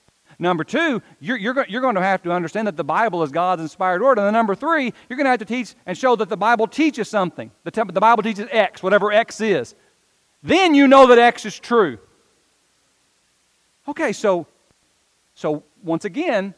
Number 0.42 0.64
two, 0.64 1.00
you're, 1.20 1.36
you're, 1.36 1.64
you're 1.68 1.80
going 1.80 1.94
to 1.94 2.02
have 2.02 2.24
to 2.24 2.32
understand 2.32 2.66
that 2.66 2.76
the 2.76 2.82
Bible 2.82 3.22
is 3.22 3.30
God's 3.30 3.62
inspired 3.62 4.02
word. 4.02 4.18
And 4.18 4.26
then 4.26 4.32
number 4.32 4.56
three, 4.56 4.92
you're 5.08 5.16
going 5.16 5.24
to 5.24 5.30
have 5.30 5.38
to 5.38 5.44
teach 5.44 5.76
and 5.86 5.96
show 5.96 6.16
that 6.16 6.28
the 6.28 6.36
Bible 6.36 6.66
teaches 6.66 7.08
something. 7.08 7.52
The, 7.62 7.70
the 7.70 8.00
Bible 8.00 8.24
teaches 8.24 8.48
X, 8.50 8.82
whatever 8.82 9.12
X 9.12 9.40
is. 9.40 9.76
Then 10.42 10.74
you 10.74 10.88
know 10.88 11.06
that 11.06 11.18
X 11.18 11.46
is 11.46 11.56
true. 11.56 11.98
Okay, 13.86 14.12
so, 14.12 14.48
so 15.36 15.62
once 15.84 16.04
again, 16.04 16.54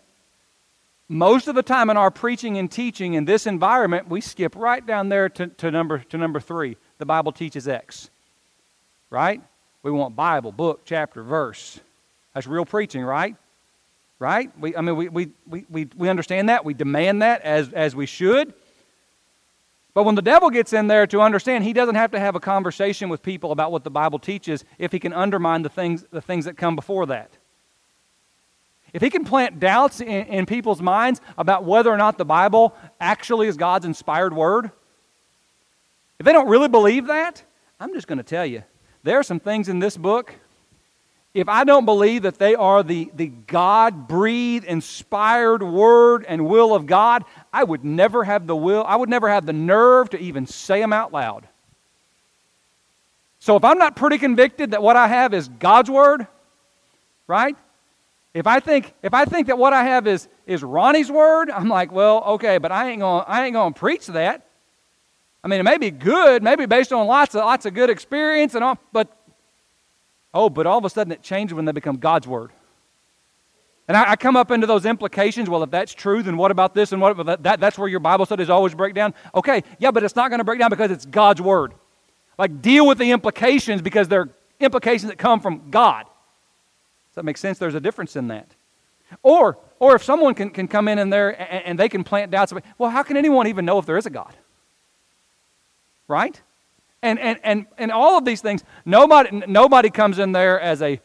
most 1.07 1.47
of 1.47 1.55
the 1.55 1.62
time 1.62 1.91
in 1.91 1.99
our 1.99 2.11
preaching 2.11 2.57
and 2.57 2.73
teaching 2.73 3.12
in 3.12 3.26
this 3.26 3.47
environment, 3.47 4.09
we 4.09 4.23
skip 4.23 4.57
right 4.57 4.85
down 4.85 5.11
there 5.11 5.29
to, 5.29 5.49
to, 5.49 5.71
number, 5.71 5.99
to 5.99 6.17
number 6.17 6.41
three. 6.41 6.79
The 6.97 7.07
Bible 7.07 7.33
teaches 7.33 7.69
X. 7.69 8.09
Right? 9.11 9.43
We 9.83 9.91
want 9.91 10.17
Bible, 10.17 10.53
book, 10.53 10.81
chapter, 10.87 11.23
verse. 11.23 11.81
That's 12.33 12.47
real 12.47 12.64
preaching, 12.64 13.03
right? 13.03 13.37
Right? 14.25 14.50
We, 14.59 14.75
I 14.75 14.81
mean, 14.81 14.97
we, 14.97 15.09
we, 15.11 15.28
we, 15.69 15.87
we, 15.95 16.09
understand 16.09 16.49
that. 16.49 16.64
We 16.64 16.73
demand 16.73 17.21
that 17.21 17.43
as, 17.43 17.71
as 17.75 17.95
we 17.95 18.07
should. 18.07 18.54
But 19.93 20.04
when 20.04 20.14
the 20.14 20.23
devil 20.23 20.49
gets 20.49 20.73
in 20.73 20.87
there 20.87 21.07
to 21.09 21.21
understand, 21.21 21.62
he 21.62 21.75
doesn't 21.75 21.95
have 21.95 22.11
to 22.12 22.19
have 22.19 22.35
a 22.35 22.40
conversation 22.40 23.11
with 23.11 23.23
people 23.23 23.52
about 23.52 23.71
what 23.71 23.85
the 23.85 23.90
Bible 23.90 24.19
teaches 24.19 24.64
if 24.78 24.93
he 24.93 24.99
can 24.99 25.12
undermine 25.12 25.61
the 25.61 25.69
things, 25.69 26.07
the 26.11 26.23
things 26.23 26.47
that 26.47 26.57
come 26.57 26.75
before 26.75 27.04
that. 27.04 27.31
If 28.95 29.02
he 29.02 29.11
can 29.11 29.26
plant 29.26 29.61
doubts 29.61 30.00
in, 30.00 30.09
in 30.09 30.47
people's 30.47 30.81
minds 30.81 31.21
about 31.37 31.64
whether 31.64 31.90
or 31.90 31.99
not 31.99 32.16
the 32.16 32.25
Bible 32.25 32.75
actually 32.99 33.47
is 33.47 33.59
God's 33.59 33.85
inspired 33.85 34.33
word, 34.33 34.71
if 36.19 36.25
they 36.25 36.33
don't 36.33 36.49
really 36.49 36.69
believe 36.69 37.09
that, 37.09 37.43
I'm 37.78 37.93
just 37.93 38.07
going 38.07 38.16
to 38.16 38.25
tell 38.25 38.47
you, 38.47 38.62
there 39.02 39.19
are 39.19 39.23
some 39.23 39.38
things 39.38 39.69
in 39.69 39.81
this 39.81 39.99
book. 39.99 40.35
If 41.35 41.49
I 41.49 41.64
don't 41.64 41.85
believe 41.85 42.23
that 42.23 42.38
they 42.38 42.55
are 42.55 42.85
the, 42.85 43.11
the 43.12 43.26
God 43.26 44.07
breathed, 44.07 44.64
inspired 44.64 45.64
word 45.64 46.25
and 46.29 46.47
will 46.47 46.75
of 46.75 46.87
God, 46.87 47.25
I 47.53 47.64
would 47.64 47.85
never 47.85 48.23
have 48.23 48.47
the 48.47 48.55
will, 48.55 48.85
I 48.87 48.95
would 48.95 49.09
never 49.09 49.29
have 49.29 49.45
the 49.45 49.53
nerve 49.53 50.11
to 50.11 50.19
even 50.19 50.47
say 50.47 50.79
them 50.79 50.93
out 50.93 51.12
loud. 51.12 51.49
So 53.41 53.57
if 53.57 53.64
I'm 53.64 53.79
not 53.79 53.97
pretty 53.97 54.17
convicted 54.17 54.71
that 54.71 54.83
what 54.83 54.97
I 54.97 55.09
have 55.09 55.35
is 55.35 55.49
God's 55.49 55.91
word, 55.91 56.26
right? 57.26 57.57
If 58.33 58.47
I 58.47 58.61
think 58.61 58.95
if 59.03 59.12
I 59.12 59.25
think 59.25 59.49
that 59.49 59.59
what 59.59 59.73
I 59.73 59.85
have 59.85 60.07
is 60.07 60.29
is 60.47 60.62
Ronnie's 60.62 61.11
word, 61.11 61.50
I'm 61.50 61.69
like, 61.69 61.93
well, 61.93 62.23
okay, 62.35 62.59
but 62.59 62.73
I 62.73 62.91
ain't 62.91 63.00
gonna 63.00 63.25
I 63.29 63.45
ain't 63.45 63.55
gonna 63.55 63.75
preach 63.75 64.07
that. 64.07 64.47
I 65.43 65.49
mean, 65.49 65.61
it 65.61 65.64
may 65.64 65.79
be 65.79 65.91
good, 65.91 66.43
maybe 66.43 66.64
based 66.64 66.93
on 66.93 67.07
lots 67.07 67.35
of 67.35 67.45
lots 67.45 67.67
of 67.67 67.75
good 67.75 67.91
experience 67.91 68.55
and 68.55 68.64
all, 68.64 68.79
but 68.93 69.09
oh, 70.35 70.50
but 70.50 70.67
all 70.67 70.79
of 70.79 70.85
a 70.85 70.91
sudden 70.91 71.12
it 71.12 71.23
changes 71.23 71.55
when 71.55 71.64
they 71.64 71.73
become 71.73 71.97
God's 71.97 72.26
word. 72.26 72.50
And 73.87 73.97
I, 73.97 74.12
I, 74.12 74.17
come 74.17 74.37
up 74.37 74.50
into 74.50 74.67
those 74.67 74.87
implications. 74.87 75.49
Well, 75.49 75.62
if 75.62 75.71
that's 75.71 75.93
true, 75.93 76.23
then 76.23 76.37
what 76.37 76.50
about 76.50 76.75
this 76.75 76.93
and 76.93 77.00
what 77.00 77.19
about 77.19 77.43
that? 77.43 77.61
That's 77.61 77.79
where 77.79 77.88
your 77.88 78.00
Bible 78.00 78.25
studies 78.26 78.49
always 78.49 78.75
break 78.75 78.95
down. 78.95 79.14
Okay, 79.35 79.62
yeah, 79.79 79.91
but 79.91 80.03
it's 80.03 80.17
not 80.17 80.31
going 80.31 80.38
to 80.38 80.45
break 80.45 80.59
down 80.59 80.71
because 80.71 80.91
it's 80.91 81.05
God's 81.05 81.41
word. 81.41 81.73
Like 82.38 82.62
deal 82.62 82.87
with 82.87 82.99
the 82.99 83.11
implications 83.11 83.83
because 83.83 84.09
they're 84.09 84.31
implications 84.59 85.11
that 85.11 85.19
come 85.19 85.41
from 85.41 85.71
God. 85.71 86.05
Does 86.05 87.17
that 87.17 87.25
make 87.25 87.37
sense? 87.37 87.59
There's 87.59 87.75
a 87.75 87.81
difference 87.81 88.17
in 88.17 88.29
that. 88.29 88.49
Or, 89.23 89.59
or 89.79 89.95
if 89.95 90.03
someone 90.03 90.35
can, 90.35 90.50
can 90.50 90.67
come 90.67 90.88
in 90.88 90.99
in 90.99 91.11
there 91.11 91.31
and, 91.41 91.64
and 91.64 91.79
they 91.79 91.88
can 91.88 92.05
plant 92.05 92.31
doubts, 92.31 92.53
well, 92.79 92.91
how 92.91 93.03
can 93.03 93.17
anyone 93.17 93.47
even 93.47 93.64
know 93.64 93.79
if 93.79 93.87
there 93.87 93.99
is 93.99 94.07
a 94.07 94.11
God? 94.11 94.35
Right? 96.09 96.41
And, 97.04 97.18
and, 97.18 97.38
and, 97.44 97.66
and 97.76 97.92
all 97.92 98.16
of 98.16 98.25
these 98.25 98.40
things, 98.40 98.64
nobody, 98.87 99.42
nobody 99.46 99.90
comes 99.90 100.18
in 100.18 100.32
there 100.32 100.58
as 100.58 100.80
a, 100.80 100.99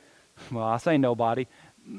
well, 0.49 0.63
I 0.63 0.77
say 0.77 0.97
nobody. 0.97 1.45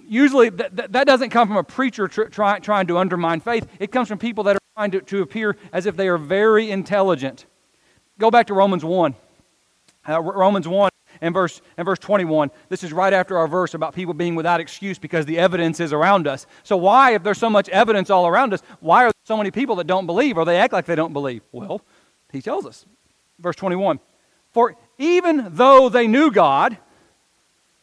Usually 0.09 0.49
that, 0.49 0.75
that, 0.75 0.93
that 0.93 1.07
doesn't 1.07 1.29
come 1.29 1.49
from 1.49 1.59
a 1.59 1.63
preacher 1.63 2.09
tr- 2.09 2.25
try, 2.25 2.59
trying 2.61 2.87
to 2.87 2.97
undermine 2.97 3.41
faith. 3.41 3.69
It 3.79 3.93
comes 3.93 4.09
from 4.09 4.17
people 4.17 4.43
that 4.45 4.57
are 4.57 4.61
trying 4.75 4.93
to, 4.93 5.03
to 5.03 5.21
appear 5.21 5.55
as 5.71 5.85
if 5.85 5.99
they 5.99 6.09
are 6.09 6.17
very 6.17 6.71
intelligent. 6.71 7.45
Go 8.19 8.31
back 8.31 8.47
to 8.47 8.55
Romans 8.55 8.87
1. 8.87 9.15
Uh, 10.09 10.23
Romans 10.23 10.67
1 10.67 10.91
and 11.21 11.35
verse, 11.35 11.61
and 11.77 11.85
verse 11.85 11.99
21. 11.99 12.51
This 12.71 12.83
is 12.83 12.95
right 12.95 13.13
after 13.13 13.37
our 13.37 13.49
verse 13.49 13.75
about 13.75 13.95
people 13.95 14.15
being 14.15 14.35
without 14.35 14.61
excuse 14.61 14.99
because 14.99 15.27
the 15.27 15.39
evidence 15.39 15.79
is 15.79 15.93
around 15.93 16.27
us. 16.27 16.47
So, 16.63 16.79
why, 16.79 17.13
if 17.13 17.23
there's 17.23 17.37
so 17.37 17.51
much 17.51 17.69
evidence 17.69 18.09
all 18.09 18.27
around 18.27 18.55
us, 18.55 18.63
why 18.81 19.05
are 19.05 19.09
there 19.09 19.25
so 19.25 19.37
many 19.37 19.51
people 19.51 19.77
that 19.77 19.87
don't 19.87 20.07
believe 20.07 20.39
or 20.39 20.47
they 20.47 20.57
act 20.57 20.73
like 20.73 20.87
they 20.87 20.95
don't 20.95 21.13
believe? 21.13 21.43
Well, 21.53 21.83
he 22.33 22.41
tells 22.41 22.65
us. 22.65 22.87
Verse 23.41 23.57
21 23.57 23.99
For 24.53 24.77
even 24.99 25.49
though 25.51 25.89
they 25.89 26.07
knew 26.07 26.31
God, 26.31 26.77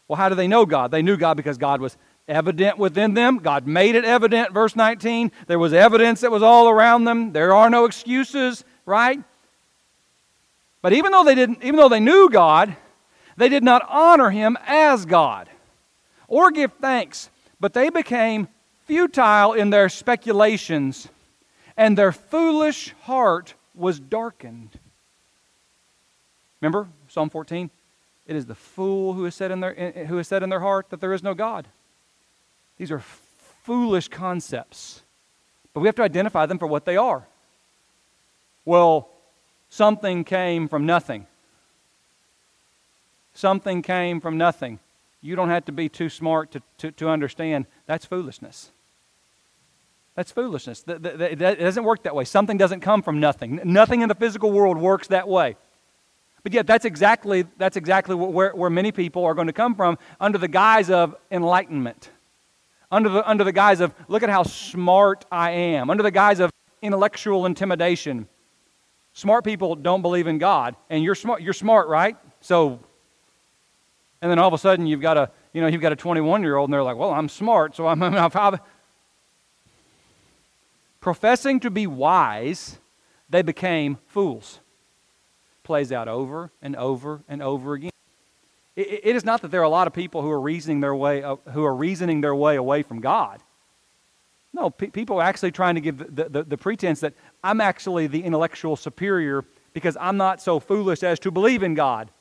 well, 0.08 0.18
how 0.18 0.30
do 0.30 0.36
they 0.36 0.48
know 0.48 0.66
God? 0.66 0.92
They 0.92 1.02
knew 1.02 1.18
God 1.18 1.36
because 1.36 1.58
God 1.58 1.82
was 1.82 1.98
evident 2.28 2.78
within 2.78 3.14
them. 3.14 3.40
God 3.40 3.68
made 3.68 3.96
it 3.96 4.06
evident, 4.06 4.54
verse 4.54 4.76
19. 4.76 5.32
There 5.48 5.60
was 5.60 5.74
evidence 5.74 6.22
that 6.22 6.32
was 6.32 6.44
all 6.44 6.70
around 6.70 7.06
them. 7.06 7.32
There 7.32 7.54
are 7.54 7.70
no 7.70 7.86
excuses, 7.86 8.64
right? 8.86 9.22
But 10.82 10.94
even 10.94 11.12
though 11.12 11.24
they 11.24 11.36
didn't, 11.36 11.64
even 11.64 11.76
though 11.76 11.90
they 11.90 12.00
knew 12.00 12.30
God, 12.30 12.76
they 13.36 13.50
did 13.50 13.64
not 13.64 13.86
honor 13.90 14.30
him 14.30 14.58
as 14.66 15.06
God 15.06 15.50
or 16.28 16.52
give 16.52 16.74
thanks, 16.80 17.30
but 17.60 17.74
they 17.74 17.90
became 17.90 18.48
futile 18.86 19.54
in 19.54 19.70
their 19.70 19.90
speculations, 19.90 21.10
and 21.76 21.98
their 21.98 22.12
foolish 22.12 22.94
heart 23.02 23.54
was 23.76 24.00
darkened. 24.00 24.80
Remember 26.62 26.88
Psalm 27.08 27.30
14? 27.30 27.70
It 28.28 28.36
is 28.36 28.46
the 28.46 28.56
fool 28.56 29.14
who 29.14 29.24
has 29.24 29.36
said 29.36 29.52
in 29.52 29.60
their, 29.60 29.74
who 30.08 30.18
has 30.18 30.28
said 30.28 30.44
in 30.44 30.50
their 30.50 30.60
heart 30.60 30.90
that 30.90 31.00
there 31.00 31.14
is 31.14 31.24
no 31.24 31.34
God. 31.34 31.68
These 32.78 32.92
are 32.92 33.00
foolish 33.64 34.08
concepts, 34.10 35.02
but 35.74 35.80
we 35.80 35.88
have 35.88 35.96
to 35.96 36.04
identify 36.04 36.46
them 36.46 36.60
for 36.60 36.68
what 36.68 36.86
they 36.86 36.98
are. 36.98 37.26
Well, 38.66 39.10
something 39.70 40.24
came 40.24 40.68
from 40.68 40.86
nothing 40.86 41.28
something 43.38 43.82
came 43.82 44.20
from 44.20 44.38
nothing. 44.38 44.80
You 45.22 45.36
don't 45.36 45.50
have 45.50 45.66
to 45.66 45.72
be 45.72 45.90
too 45.90 46.10
smart 46.10 46.52
to, 46.52 46.62
to, 46.80 46.92
to 46.92 47.10
understand 47.10 47.66
that's 47.86 48.06
foolishness. 48.06 48.72
That's 50.16 50.32
foolishness. 50.32 50.84
It 50.88 51.38
doesn't 51.38 51.84
work 51.84 52.04
that 52.04 52.16
way. 52.16 52.26
Something 52.26 52.58
doesn't 52.58 52.80
come 52.80 53.04
from 53.04 53.20
nothing. 53.20 53.60
Nothing 53.64 54.02
in 54.02 54.10
the 54.10 54.16
physical 54.16 54.52
world 54.52 54.78
works 54.78 55.08
that 55.08 55.28
way. 55.28 55.56
But 56.44 56.53
yet, 56.53 56.67
that's 56.67 56.86
exactly, 56.86 57.46
that's 57.58 57.77
exactly 57.77 58.15
where, 58.15 58.51
where 58.51 58.70
many 58.70 58.91
people 58.91 59.25
are 59.25 59.34
going 59.34 59.48
to 59.48 59.53
come 59.53 59.75
from 59.75 59.98
under 60.20 60.38
the 60.38 60.48
guise 60.48 60.89
of 60.89 61.15
enlightenment, 61.32 62.10
under 62.91 63.10
the, 63.10 63.29
under 63.29 63.44
the 63.44 63.51
guise 63.51 63.82
of, 63.82 63.94
look 64.08 64.24
at 64.24 64.29
how 64.29 64.44
smart 64.44 65.25
I 65.32 65.51
am, 65.51 65.89
under 65.89 66.03
the 66.03 66.12
guise 66.12 66.39
of 66.39 66.51
intellectual 66.82 67.46
intimidation. 67.46 68.27
Smart 69.13 69.44
people 69.44 69.75
don't 69.75 70.01
believe 70.01 70.27
in 70.27 70.38
God, 70.38 70.75
and 70.89 71.03
you're 71.03 71.15
smart, 71.15 71.41
you're 71.41 71.53
smart, 71.53 71.88
right? 71.88 72.15
So 72.39 72.79
and 74.22 74.32
then 74.32 74.39
all 74.39 74.48
of 74.48 74.53
a 74.53 74.58
sudden 74.58 74.88
you've 74.88 75.01
got 75.01 75.17
a, 75.17 75.32
you 75.53 75.62
know, 75.62 75.67
you've 75.67 75.82
got 75.82 75.91
a 75.91 75.96
21 75.96 76.41
year 76.41 76.58
old 76.58 76.70
and 76.70 76.74
they're 76.74 76.84
like, 76.84 76.98
well, 76.98 77.12
I'm 77.12 77.29
smart, 77.29 77.75
so 77.75 77.88
I'm, 77.88 78.01
I'm, 78.03 78.32
I'm 78.34 78.60
professing 81.00 81.60
to 81.62 81.70
be 81.70 81.88
wise, 81.88 82.77
they 83.29 83.41
became 83.41 83.98
fools. 84.08 84.60
Plays 85.67 85.91
out 85.91 86.07
over 86.07 86.50
and 86.62 86.77
over 86.77 87.24
and 87.27 87.43
over 87.43 87.74
again. 87.74 87.91
It, 88.77 89.17
is 89.17 89.25
not 89.25 89.41
that 89.41 89.51
there 89.51 89.59
are 89.59 89.65
a 89.65 89.69
lot 89.69 89.86
of 89.86 89.91
people 89.91 90.21
who 90.21 90.31
are 90.31 90.39
reasoning 90.39 90.79
their 90.79 90.95
way, 90.95 91.21
uh, 91.21 91.36
who 91.51 91.65
are 91.65 91.75
reasoning 91.75 92.21
their 92.21 92.33
way 92.33 92.55
away 92.55 92.83
from 92.83 93.01
God. 93.01 93.41
No, 94.53 94.69
pe- 94.69 94.88
people 94.88 95.19
are 95.19 95.24
actually 95.24 95.51
trying 95.51 95.75
to 95.75 95.81
give 95.81 96.15
the, 96.15 96.29
the, 96.29 96.43
the 96.43 96.57
pretense 96.57 97.01
that 97.01 97.15
I'm 97.43 97.59
actually 97.59 98.07
the 98.07 98.24
intellectual 98.24 98.77
superior 98.77 99.43
because 99.74 99.97
I'm 100.00 100.15
not 100.15 100.41
so 100.41 100.62
foolish 100.62 101.03
as 101.03 101.19
to 101.19 101.31
believe 101.31 101.63
in 101.63 101.74
God. 101.74 102.12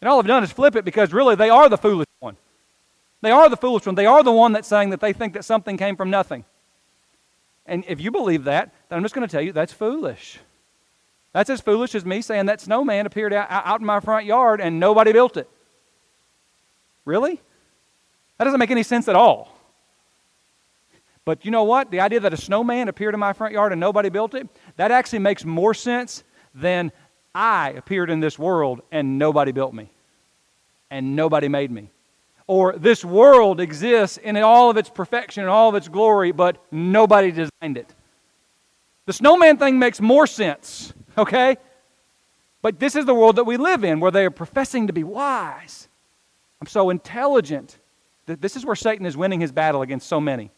And 0.00 0.08
all 0.08 0.18
I've 0.18 0.26
done 0.26 0.42
is 0.42 0.50
flip 0.50 0.74
it 0.74 0.84
because 0.84 1.12
really 1.12 1.36
they 1.36 1.50
are 1.50 1.68
the 1.68 1.78
foolish 1.78 2.08
one. 2.18 2.36
They 3.20 3.30
are 3.30 3.48
the 3.48 3.56
foolish 3.56 3.86
one. 3.86 3.94
They 3.94 4.06
are 4.06 4.24
the 4.24 4.32
one 4.32 4.54
that's 4.54 4.66
saying 4.66 4.90
that 4.90 5.00
they 5.00 5.12
think 5.12 5.34
that 5.34 5.44
something 5.44 5.76
came 5.76 5.94
from 5.94 6.10
nothing. 6.10 6.44
And 7.64 7.84
if 7.86 8.00
you 8.00 8.10
believe 8.10 8.42
that, 8.42 8.74
then 8.88 8.96
I'm 8.96 9.04
just 9.04 9.14
going 9.14 9.24
to 9.24 9.30
tell 9.30 9.40
you 9.40 9.52
that's 9.52 9.72
foolish. 9.72 10.40
That's 11.32 11.50
as 11.50 11.60
foolish 11.60 11.94
as 11.94 12.04
me 12.04 12.22
saying 12.22 12.46
that 12.46 12.60
snowman 12.60 13.06
appeared 13.06 13.32
out, 13.32 13.48
out 13.50 13.80
in 13.80 13.86
my 13.86 14.00
front 14.00 14.26
yard 14.26 14.60
and 14.60 14.80
nobody 14.80 15.12
built 15.12 15.36
it. 15.36 15.48
Really? 17.04 17.40
That 18.38 18.44
doesn't 18.44 18.58
make 18.58 18.70
any 18.70 18.82
sense 18.82 19.08
at 19.08 19.16
all. 19.16 19.54
But 21.24 21.44
you 21.44 21.50
know 21.50 21.64
what? 21.64 21.90
The 21.90 22.00
idea 22.00 22.20
that 22.20 22.32
a 22.32 22.38
snowman 22.38 22.88
appeared 22.88 23.14
in 23.14 23.20
my 23.20 23.34
front 23.34 23.52
yard 23.52 23.72
and 23.72 23.80
nobody 23.80 24.08
built 24.08 24.34
it, 24.34 24.48
that 24.76 24.90
actually 24.90 25.18
makes 25.18 25.44
more 25.44 25.74
sense 25.74 26.24
than 26.54 26.90
I 27.34 27.70
appeared 27.70 28.10
in 28.10 28.20
this 28.20 28.38
world 28.38 28.80
and 28.90 29.18
nobody 29.18 29.52
built 29.52 29.74
me 29.74 29.90
and 30.90 31.14
nobody 31.14 31.48
made 31.48 31.70
me. 31.70 31.90
Or 32.46 32.72
this 32.78 33.04
world 33.04 33.60
exists 33.60 34.16
in 34.16 34.36
all 34.38 34.70
of 34.70 34.78
its 34.78 34.88
perfection 34.88 35.42
and 35.42 35.50
all 35.50 35.68
of 35.68 35.74
its 35.74 35.88
glory, 35.88 36.32
but 36.32 36.56
nobody 36.72 37.30
designed 37.30 37.76
it. 37.76 37.94
The 39.04 39.12
snowman 39.12 39.58
thing 39.58 39.78
makes 39.78 40.00
more 40.00 40.26
sense, 40.26 40.94
okay? 41.18 41.56
But 42.62 42.78
this 42.78 42.96
is 42.96 43.04
the 43.04 43.14
world 43.14 43.36
that 43.36 43.44
we 43.44 43.56
live 43.56 43.84
in 43.84 44.00
where 44.00 44.10
they 44.10 44.24
are 44.24 44.30
professing 44.30 44.86
to 44.86 44.92
be 44.92 45.04
wise. 45.04 45.88
I'm 46.60 46.66
so 46.66 46.90
intelligent. 46.90 47.78
That 48.26 48.40
this 48.40 48.56
is 48.56 48.64
where 48.64 48.76
Satan 48.76 49.06
is 49.06 49.16
winning 49.16 49.40
his 49.40 49.52
battle 49.52 49.82
against 49.82 50.06
so 50.06 50.20
many. 50.20 50.50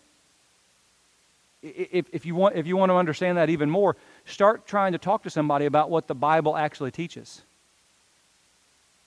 If, 1.62 2.06
if, 2.10 2.24
you 2.24 2.34
want, 2.34 2.56
if 2.56 2.66
you 2.66 2.76
want 2.76 2.90
to 2.90 2.96
understand 2.96 3.36
that 3.36 3.50
even 3.50 3.70
more, 3.70 3.96
start 4.24 4.66
trying 4.66 4.92
to 4.92 4.98
talk 4.98 5.22
to 5.24 5.30
somebody 5.30 5.66
about 5.66 5.90
what 5.90 6.08
the 6.08 6.14
Bible 6.14 6.56
actually 6.56 6.90
teaches. 6.90 7.42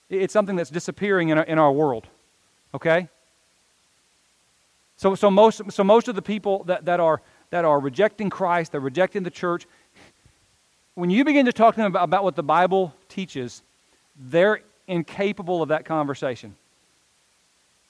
It's 0.08 0.32
something 0.32 0.54
that's 0.54 0.70
disappearing 0.70 1.30
in 1.30 1.38
our, 1.38 1.44
in 1.44 1.58
our 1.58 1.72
world, 1.72 2.06
okay? 2.72 3.08
So, 4.96 5.16
so, 5.16 5.30
most, 5.30 5.72
so 5.72 5.82
most 5.82 6.06
of 6.06 6.14
the 6.14 6.22
people 6.22 6.62
that, 6.64 6.84
that, 6.84 7.00
are, 7.00 7.20
that 7.50 7.64
are 7.64 7.80
rejecting 7.80 8.30
Christ, 8.30 8.72
they're 8.72 8.80
rejecting 8.80 9.24
the 9.24 9.30
church, 9.30 9.66
when 10.94 11.10
you 11.10 11.24
begin 11.24 11.46
to 11.46 11.52
talk 11.52 11.74
to 11.74 11.80
them 11.80 11.92
about, 11.92 12.04
about 12.04 12.24
what 12.24 12.36
the 12.36 12.42
Bible 12.42 12.94
teaches, 13.08 13.62
they're 14.16 14.60
incapable 14.86 15.62
of 15.62 15.68
that 15.70 15.84
conversation. 15.84 16.54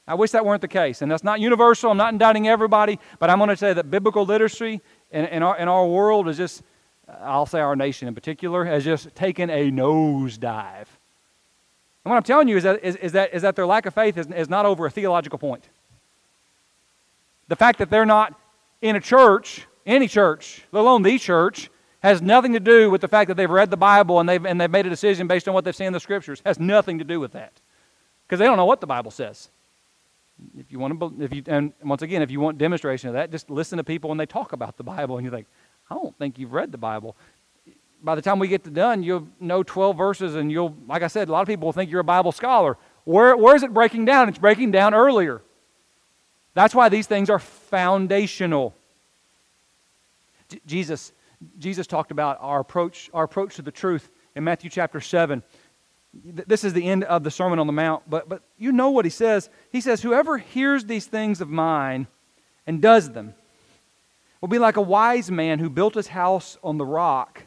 I 0.07 0.15
wish 0.15 0.33
that 0.33 0.45
weren't 0.45 0.61
the 0.61 0.69
case. 0.69 1.03
And 1.03 1.11
that's 1.11 1.25
not 1.25 1.41
universal. 1.41 1.91
I'm 1.91 1.97
not 1.97 2.13
indicting 2.13 2.47
everybody, 2.47 2.99
but 3.19 3.31
I'm 3.31 3.39
going 3.39 3.49
to 3.51 3.57
say 3.57 3.73
that 3.73 3.91
biblical 3.91 4.25
literacy 4.27 4.81
in, 5.11 5.25
in, 5.27 5.43
our, 5.43 5.57
in 5.57 5.69
our 5.69 5.87
world 5.87 6.29
is 6.29 6.37
just, 6.37 6.63
I'll 7.21 7.47
say 7.47 7.61
our 7.61 7.77
nation 7.77 8.09
in 8.09 8.15
particular, 8.15 8.65
has 8.65 8.85
just 8.85 9.15
taken 9.15 9.49
a 9.49 9.71
nosedive. 9.71 10.87
And 12.05 12.11
what 12.11 12.17
I'm 12.17 12.23
telling 12.23 12.49
you 12.49 12.59
is 12.59 12.65
that, 12.65 12.85
is, 12.85 12.97
is 12.97 13.13
that, 13.13 13.33
is 13.33 13.43
that 13.43 13.57
their 13.57 13.67
lack 13.67 13.87
of 13.87 13.95
faith 13.95 14.19
is, 14.19 14.27
is 14.27 14.51
not 14.51 14.67
over 14.67 14.85
a 14.85 14.91
theological 14.91 15.39
point. 15.39 15.65
The 17.49 17.57
fact 17.57 17.79
that 17.79 17.89
they're 17.89 18.07
not 18.07 18.39
in 18.83 18.97
a 18.97 19.01
church, 19.01 19.67
any 19.87 20.07
church, 20.07 20.65
let 20.71 20.81
alone 20.81 21.03
the 21.03 21.19
church, 21.19 21.71
has 22.05 22.21
nothing 22.21 22.53
to 22.53 22.61
do 22.61 22.91
with 22.91 23.01
the 23.01 23.09
fact 23.09 23.29
that 23.29 23.35
they've 23.35 23.51
read 23.51 23.71
the 23.71 23.79
Bible 23.79 24.21
and 24.21 24.29
they've, 24.29 24.45
and 24.45 24.61
they've 24.61 24.71
made 24.71 24.85
a 24.85 24.91
decision 24.91 25.27
based 25.27 25.49
on 25.49 25.55
what 25.55 25.65
they've 25.65 25.75
seen 25.75 25.87
in 25.87 25.93
the 25.95 26.01
scriptures. 26.01 26.43
Has 26.45 26.61
nothing 26.61 26.99
to 26.99 27.05
do 27.05 27.19
with 27.19 27.33
that. 27.33 27.53
Because 28.27 28.39
they 28.39 28.45
don't 28.45 28.59
know 28.59 28.67
what 28.67 28.83
the 28.83 28.87
Bible 28.87 29.11
says. 29.11 29.49
If 30.59 30.71
you 30.71 30.79
want 30.79 31.01
to, 31.01 31.23
if 31.25 31.33
you, 31.33 31.43
and 31.47 31.73
once 31.83 32.03
again, 32.03 32.21
if 32.21 32.31
you 32.31 32.41
want 32.41 32.59
demonstration 32.59 33.09
of 33.09 33.15
that, 33.15 33.31
just 33.31 33.49
listen 33.49 33.79
to 33.79 33.85
people 33.85 34.11
when 34.11 34.19
they 34.19 34.27
talk 34.27 34.53
about 34.53 34.77
the 34.77 34.83
Bible 34.83 35.17
and 35.17 35.25
you 35.25 35.31
think, 35.31 35.47
I 35.91 35.95
don't 35.95 36.15
think 36.19 36.39
you've 36.39 36.53
read 36.53 36.73
the 36.73 36.79
Bible. 36.79 37.17
By 38.03 38.15
the 38.15 38.23
time 38.23 38.39
we 38.39 38.49
get 38.49 38.65
to 38.65 38.71
done, 38.71 39.03
you'll 39.03 39.27
know 39.41 39.63
12 39.63 39.97
verses 39.97 40.35
and 40.35 40.53
you'll, 40.53 40.77
like 40.87 41.03
I 41.03 41.07
said, 41.07 41.31
a 41.31 41.33
lot 41.33 41.41
of 41.41 41.49
people 41.49 41.67
will 41.67 41.73
think 41.73 41.91
you're 41.91 42.01
a 42.01 42.05
Bible 42.05 42.33
scholar. 42.33 42.77
Where, 43.05 43.35
where 43.35 43.57
is 43.57 43.63
it 43.63 43.73
breaking 43.73 44.05
down? 44.05 44.29
It's 44.29 44.39
breaking 44.39 44.73
down 44.73 44.93
earlier. 44.93 45.41
That's 46.53 46.75
why 46.75 46.91
these 46.91 47.07
things 47.07 47.31
are 47.31 47.39
foundational. 47.39 48.75
J- 50.51 50.61
Jesus, 50.67 51.13
Jesus 51.59 51.87
talked 51.87 52.11
about 52.11 52.39
our 52.41 52.61
approach, 52.61 53.11
our 53.13 53.25
approach 53.25 53.57
to 53.57 53.63
the 53.63 53.71
truth 53.71 54.11
in 54.35 54.45
Matthew 54.45 54.71
chapter 54.71 55.01
7. 55.01 55.43
This 56.13 56.65
is 56.65 56.73
the 56.73 56.87
end 56.87 57.05
of 57.05 57.25
the 57.25 57.31
Sermon 57.31 57.59
on 57.59 57.67
the 57.67 57.73
Mount, 57.73 58.09
but, 58.09 58.29
but 58.29 58.43
you 58.57 58.73
know 58.73 58.91
what 58.91 59.05
he 59.05 59.11
says. 59.11 59.51
He 59.71 59.81
says, 59.81 60.03
Whoever 60.03 60.39
hears 60.39 60.85
these 60.85 61.07
things 61.07 61.41
of 61.41 61.49
mine 61.49 62.07
and 62.67 62.81
does 62.81 63.11
them 63.11 63.35
will 64.41 64.49
be 64.49 64.59
like 64.59 64.77
a 64.77 64.83
wise 64.83 65.31
man 65.31 65.59
who 65.59 65.69
built 65.69 65.95
his 65.95 66.09
house 66.09 66.57
on 66.63 66.79
the 66.79 66.85
rock, 66.85 67.47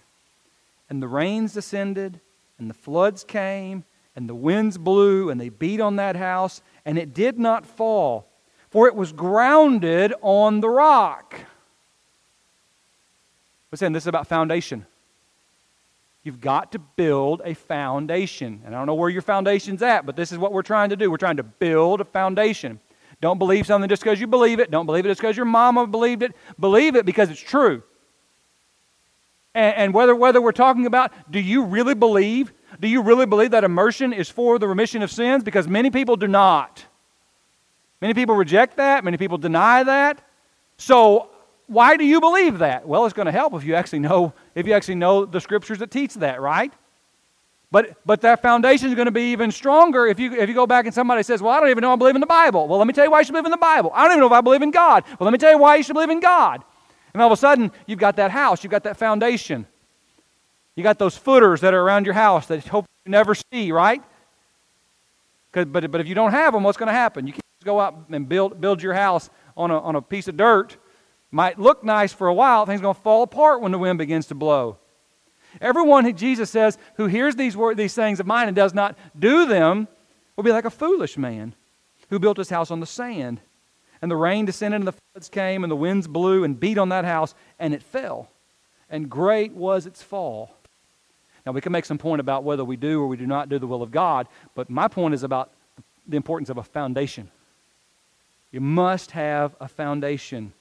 and 0.89 1.01
the 1.01 1.07
rains 1.07 1.53
descended, 1.53 2.19
and 2.59 2.69
the 2.69 2.73
floods 2.73 3.23
came, 3.23 3.85
and 4.15 4.27
the 4.27 4.35
winds 4.35 4.77
blew, 4.77 5.29
and 5.29 5.39
they 5.39 5.49
beat 5.49 5.79
on 5.79 5.95
that 5.95 6.15
house, 6.15 6.61
and 6.85 6.97
it 6.97 7.13
did 7.13 7.39
not 7.39 7.65
fall 7.65 8.27
for 8.69 8.87
it 8.87 8.95
was 8.95 9.11
grounded 9.11 10.13
on 10.21 10.59
the 10.59 10.69
rock. 10.69 11.35
We're 13.71 13.77
saying 13.77 13.93
this 13.93 14.03
is 14.03 14.07
about 14.07 14.27
foundation. 14.27 14.85
You've 16.23 16.41
got 16.41 16.73
to 16.73 16.79
build 16.79 17.41
a 17.45 17.53
foundation. 17.53 18.61
And 18.65 18.75
I 18.75 18.77
don't 18.77 18.87
know 18.87 18.95
where 18.95 19.09
your 19.09 19.21
foundation's 19.21 19.81
at, 19.81 20.05
but 20.05 20.15
this 20.15 20.31
is 20.31 20.37
what 20.37 20.51
we're 20.51 20.61
trying 20.61 20.89
to 20.89 20.95
do. 20.95 21.09
We're 21.09 21.17
trying 21.17 21.37
to 21.37 21.43
build 21.43 22.01
a 22.01 22.05
foundation. 22.05 22.79
Don't 23.21 23.39
believe 23.39 23.65
something 23.65 23.89
just 23.89 24.03
because 24.03 24.19
you 24.19 24.27
believe 24.27 24.59
it. 24.59 24.69
Don't 24.69 24.85
believe 24.85 25.05
it 25.05 25.09
just 25.09 25.21
because 25.21 25.35
your 25.35 25.45
mama 25.45 25.87
believed 25.87 26.23
it. 26.23 26.35
Believe 26.59 26.95
it 26.95 27.05
because 27.05 27.29
it's 27.29 27.39
true. 27.39 27.81
And, 29.55 29.75
and 29.75 29.93
whether, 29.93 30.15
whether 30.15 30.41
we're 30.41 30.51
talking 30.51 30.85
about, 30.85 31.11
do 31.31 31.39
you 31.39 31.63
really 31.63 31.95
believe? 31.95 32.53
Do 32.79 32.87
you 32.87 33.01
really 33.01 33.25
believe 33.25 33.51
that 33.51 33.63
immersion 33.63 34.13
is 34.13 34.29
for 34.29 34.59
the 34.59 34.67
remission 34.67 35.01
of 35.01 35.11
sins? 35.11 35.43
Because 35.43 35.67
many 35.67 35.89
people 35.89 36.15
do 36.15 36.27
not. 36.27 36.85
Many 38.01 38.13
people 38.13 38.35
reject 38.35 38.77
that, 38.77 39.03
many 39.03 39.17
people 39.17 39.37
deny 39.37 39.83
that. 39.83 40.21
So, 40.77 41.31
why 41.67 41.97
do 41.97 42.05
you 42.05 42.19
believe 42.19 42.59
that? 42.59 42.87
Well, 42.87 43.05
it's 43.05 43.13
going 43.13 43.25
to 43.27 43.31
help 43.31 43.53
if 43.53 43.63
you 43.63 43.75
actually 43.75 43.99
know 43.99 44.33
if 44.55 44.65
you 44.65 44.73
actually 44.73 44.95
know 44.95 45.25
the 45.25 45.39
scriptures 45.39 45.79
that 45.79 45.91
teach 45.91 46.15
that, 46.15 46.41
right? 46.41 46.73
But 47.69 47.97
but 48.05 48.21
that 48.21 48.41
foundation 48.41 48.87
is 48.87 48.95
going 48.95 49.05
to 49.07 49.11
be 49.11 49.31
even 49.31 49.51
stronger 49.51 50.07
if 50.07 50.19
you 50.19 50.33
if 50.33 50.47
you 50.47 50.55
go 50.55 50.65
back 50.65 50.85
and 50.85 50.93
somebody 50.93 51.23
says, 51.23 51.41
"Well, 51.41 51.53
I 51.53 51.59
don't 51.59 51.69
even 51.69 51.81
know 51.81 51.93
I 51.93 51.97
believe 51.97 52.15
in 52.15 52.21
the 52.21 52.27
Bible." 52.27 52.67
Well, 52.67 52.77
let 52.77 52.87
me 52.87 52.93
tell 52.93 53.03
you 53.03 53.11
why 53.11 53.19
you 53.19 53.25
should 53.25 53.33
believe 53.33 53.45
in 53.45 53.51
the 53.51 53.57
Bible. 53.57 53.91
I 53.93 54.03
don't 54.03 54.11
even 54.11 54.21
know 54.21 54.27
if 54.27 54.31
I 54.31 54.41
believe 54.41 54.61
in 54.61 54.71
God. 54.71 55.03
Well, 55.19 55.25
let 55.25 55.31
me 55.31 55.37
tell 55.37 55.51
you 55.51 55.57
why 55.57 55.75
you 55.75 55.83
should 55.83 55.93
believe 55.93 56.09
in 56.09 56.21
God. 56.21 56.63
And 57.13 57.21
all 57.21 57.27
of 57.27 57.33
a 57.33 57.37
sudden, 57.37 57.71
you've 57.85 57.99
got 57.99 58.15
that 58.17 58.31
house, 58.31 58.63
you've 58.63 58.71
got 58.71 58.83
that 58.83 58.97
foundation. 58.97 59.65
You 60.75 60.83
got 60.83 60.99
those 60.99 61.17
footers 61.17 61.61
that 61.61 61.73
are 61.73 61.81
around 61.81 62.05
your 62.05 62.13
house 62.13 62.45
that 62.47 62.65
hope 62.67 62.85
you 63.03 63.11
never 63.11 63.33
see, 63.33 63.71
right? 63.71 64.03
But, 65.51 65.71
but 65.71 65.99
if 65.99 66.07
you 66.07 66.13
don't 66.13 66.31
have 66.31 66.53
them, 66.53 66.61
what's 66.61 66.77
going 66.77 66.87
to 66.87 66.93
happen? 66.93 67.25
You 67.25 67.33
can't 67.33 67.43
just 67.59 67.65
go 67.65 67.79
out 67.79 68.05
and 68.11 68.29
build, 68.29 68.61
build 68.61 68.83
your 68.83 68.93
house 68.93 69.31
on 69.55 69.71
a, 69.71 69.79
on 69.79 69.95
a 69.95 70.01
piece 70.03 70.27
of 70.27 70.37
dirt. 70.37 70.77
Might 71.31 71.59
look 71.59 71.83
nice 71.83 72.13
for 72.13 72.27
a 72.27 72.33
while, 72.33 72.65
things 72.65 72.79
are 72.79 72.83
going 72.83 72.95
to 72.95 73.01
fall 73.01 73.23
apart 73.23 73.61
when 73.61 73.71
the 73.71 73.77
wind 73.77 73.97
begins 73.97 74.27
to 74.27 74.35
blow. 74.35 74.77
Everyone, 75.59 76.15
Jesus 76.15 76.49
says, 76.49 76.77
who 76.95 77.07
hears 77.07 77.35
these, 77.35 77.57
word, 77.57 77.77
these 77.77 77.95
things 77.95 78.19
of 78.19 78.27
mine 78.27 78.47
and 78.47 78.55
does 78.55 78.73
not 78.73 78.97
do 79.17 79.45
them 79.45 79.87
will 80.35 80.43
be 80.43 80.51
like 80.51 80.65
a 80.65 80.69
foolish 80.69 81.17
man 81.17 81.55
who 82.09 82.19
built 82.19 82.37
his 82.37 82.49
house 82.49 82.71
on 82.71 82.79
the 82.79 82.85
sand. 82.85 83.41
And 84.01 84.11
the 84.11 84.15
rain 84.15 84.45
descended 84.45 84.81
and 84.81 84.87
the 84.87 84.93
floods 84.93 85.29
came 85.29 85.63
and 85.63 85.71
the 85.71 85.75
winds 85.75 86.07
blew 86.07 86.43
and 86.43 86.59
beat 86.59 86.77
on 86.77 86.89
that 86.89 87.05
house 87.05 87.33
and 87.59 87.73
it 87.73 87.81
fell. 87.81 88.29
And 88.89 89.09
great 89.09 89.53
was 89.53 89.85
its 89.85 90.03
fall. 90.03 90.51
Now, 91.45 91.53
we 91.53 91.61
can 91.61 91.71
make 91.71 91.85
some 91.85 91.97
point 91.97 92.19
about 92.19 92.43
whether 92.43 92.63
we 92.63 92.75
do 92.75 93.01
or 93.01 93.07
we 93.07 93.17
do 93.17 93.25
not 93.25 93.49
do 93.49 93.57
the 93.57 93.67
will 93.67 93.81
of 93.81 93.89
God, 93.89 94.27
but 94.53 94.69
my 94.69 94.87
point 94.87 95.13
is 95.13 95.23
about 95.23 95.51
the 96.05 96.17
importance 96.17 96.49
of 96.49 96.57
a 96.57 96.63
foundation. 96.63 97.31
You 98.51 98.61
must 98.61 99.11
have 99.11 99.55
a 99.59 99.67
foundation. 99.67 100.53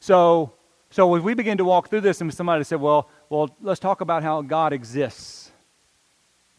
So, 0.00 0.52
so 0.90 1.14
if 1.14 1.22
we 1.22 1.34
begin 1.34 1.58
to 1.58 1.64
walk 1.64 1.88
through 1.88 2.00
this 2.00 2.20
and 2.20 2.32
somebody 2.32 2.64
said, 2.64 2.80
well, 2.80 3.08
well, 3.28 3.54
let's 3.62 3.78
talk 3.78 4.00
about 4.00 4.22
how 4.22 4.42
God 4.42 4.72
exists. 4.72 5.50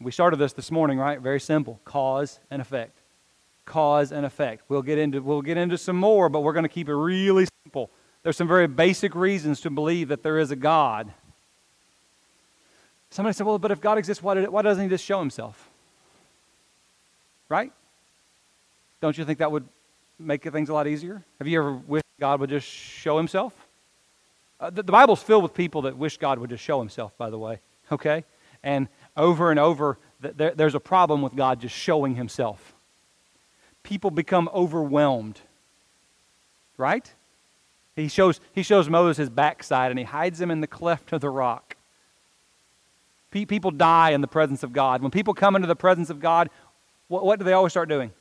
We 0.00 0.10
started 0.10 0.36
this 0.36 0.52
this 0.52 0.70
morning, 0.70 0.98
right? 0.98 1.20
Very 1.20 1.40
simple. 1.40 1.80
Cause 1.84 2.40
and 2.50 2.62
effect. 2.62 2.98
Cause 3.66 4.12
and 4.12 4.24
effect. 4.24 4.64
We'll 4.68 4.82
get 4.82 4.98
into, 4.98 5.20
we'll 5.20 5.42
get 5.42 5.56
into 5.56 5.76
some 5.76 5.96
more, 5.96 6.28
but 6.28 6.40
we're 6.40 6.52
going 6.52 6.64
to 6.64 6.68
keep 6.68 6.88
it 6.88 6.94
really 6.94 7.46
simple. 7.64 7.90
There's 8.22 8.36
some 8.36 8.48
very 8.48 8.68
basic 8.68 9.14
reasons 9.14 9.60
to 9.62 9.70
believe 9.70 10.08
that 10.08 10.22
there 10.22 10.38
is 10.38 10.50
a 10.50 10.56
God. 10.56 11.12
Somebody 13.10 13.34
said, 13.34 13.46
well, 13.46 13.58
but 13.58 13.70
if 13.70 13.80
God 13.80 13.98
exists, 13.98 14.22
why, 14.22 14.34
did 14.34 14.48
why 14.48 14.62
doesn't 14.62 14.82
he 14.82 14.88
just 14.88 15.04
show 15.04 15.18
himself? 15.18 15.68
Right? 17.48 17.72
Don't 19.00 19.18
you 19.18 19.24
think 19.24 19.40
that 19.40 19.52
would 19.52 19.68
make 20.18 20.42
things 20.44 20.68
a 20.68 20.72
lot 20.72 20.86
easier? 20.86 21.22
Have 21.38 21.48
you 21.48 21.58
ever 21.58 21.72
wished 21.74 22.01
God 22.22 22.38
would 22.38 22.50
just 22.50 22.68
show 22.68 23.16
himself? 23.16 23.52
Uh, 24.60 24.70
the, 24.70 24.84
the, 24.84 24.92
Bible's 24.92 25.20
filled 25.20 25.42
with 25.42 25.54
people 25.54 25.82
that 25.82 25.96
wish 25.96 26.18
God 26.18 26.38
would 26.38 26.50
just 26.50 26.62
show 26.62 26.78
himself, 26.78 27.18
by 27.18 27.30
the 27.30 27.38
way. 27.38 27.58
Okay? 27.90 28.24
And 28.62 28.86
over 29.16 29.50
and 29.50 29.58
over, 29.58 29.98
th- 30.22 30.34
there, 30.36 30.52
there's 30.52 30.76
a 30.76 30.80
problem 30.80 31.20
with 31.20 31.34
God 31.34 31.60
just 31.60 31.74
showing 31.74 32.14
himself. 32.14 32.74
People 33.82 34.10
become 34.12 34.48
overwhelmed. 34.54 35.40
Right? 36.78 37.12
He 37.96 38.06
shows, 38.06 38.40
he 38.54 38.62
shows 38.62 38.88
Moses 38.88 39.16
his 39.16 39.28
backside 39.28 39.90
and 39.90 39.98
he 39.98 40.04
hides 40.04 40.40
him 40.40 40.50
in 40.50 40.60
the 40.60 40.68
cleft 40.68 41.12
of 41.12 41.20
the 41.20 41.28
rock. 41.28 41.76
Pe- 43.32 43.46
people 43.46 43.72
die 43.72 44.10
in 44.10 44.20
the 44.20 44.28
presence 44.28 44.62
of 44.62 44.72
God. 44.72 45.02
When 45.02 45.10
people 45.10 45.34
come 45.34 45.56
into 45.56 45.68
the 45.68 45.76
presence 45.76 46.08
of 46.08 46.20
God, 46.20 46.48
what, 47.08 47.26
what 47.26 47.40
do 47.40 47.44
they 47.44 47.52
always 47.52 47.72
start 47.72 47.88
doing? 47.88 48.12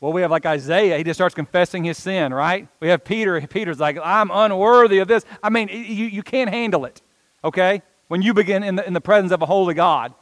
Well, 0.00 0.12
we 0.12 0.20
have 0.22 0.30
like 0.30 0.44
Isaiah, 0.44 0.98
he 0.98 1.04
just 1.04 1.16
starts 1.16 1.34
confessing 1.34 1.84
his 1.84 1.96
sin, 1.96 2.34
right? 2.34 2.68
We 2.80 2.88
have 2.88 3.04
Peter, 3.04 3.40
Peter's 3.46 3.80
like, 3.80 3.98
I'm 4.02 4.30
unworthy 4.30 4.98
of 4.98 5.08
this. 5.08 5.24
I 5.42 5.48
mean, 5.48 5.68
you, 5.68 6.06
you 6.06 6.22
can't 6.22 6.50
handle 6.50 6.84
it, 6.84 7.00
okay? 7.42 7.82
When 8.08 8.20
you 8.20 8.34
begin 8.34 8.62
in 8.62 8.76
the, 8.76 8.86
in 8.86 8.92
the 8.92 9.00
presence 9.00 9.32
of 9.32 9.40
a 9.40 9.46
holy 9.46 9.74
God. 9.74 10.12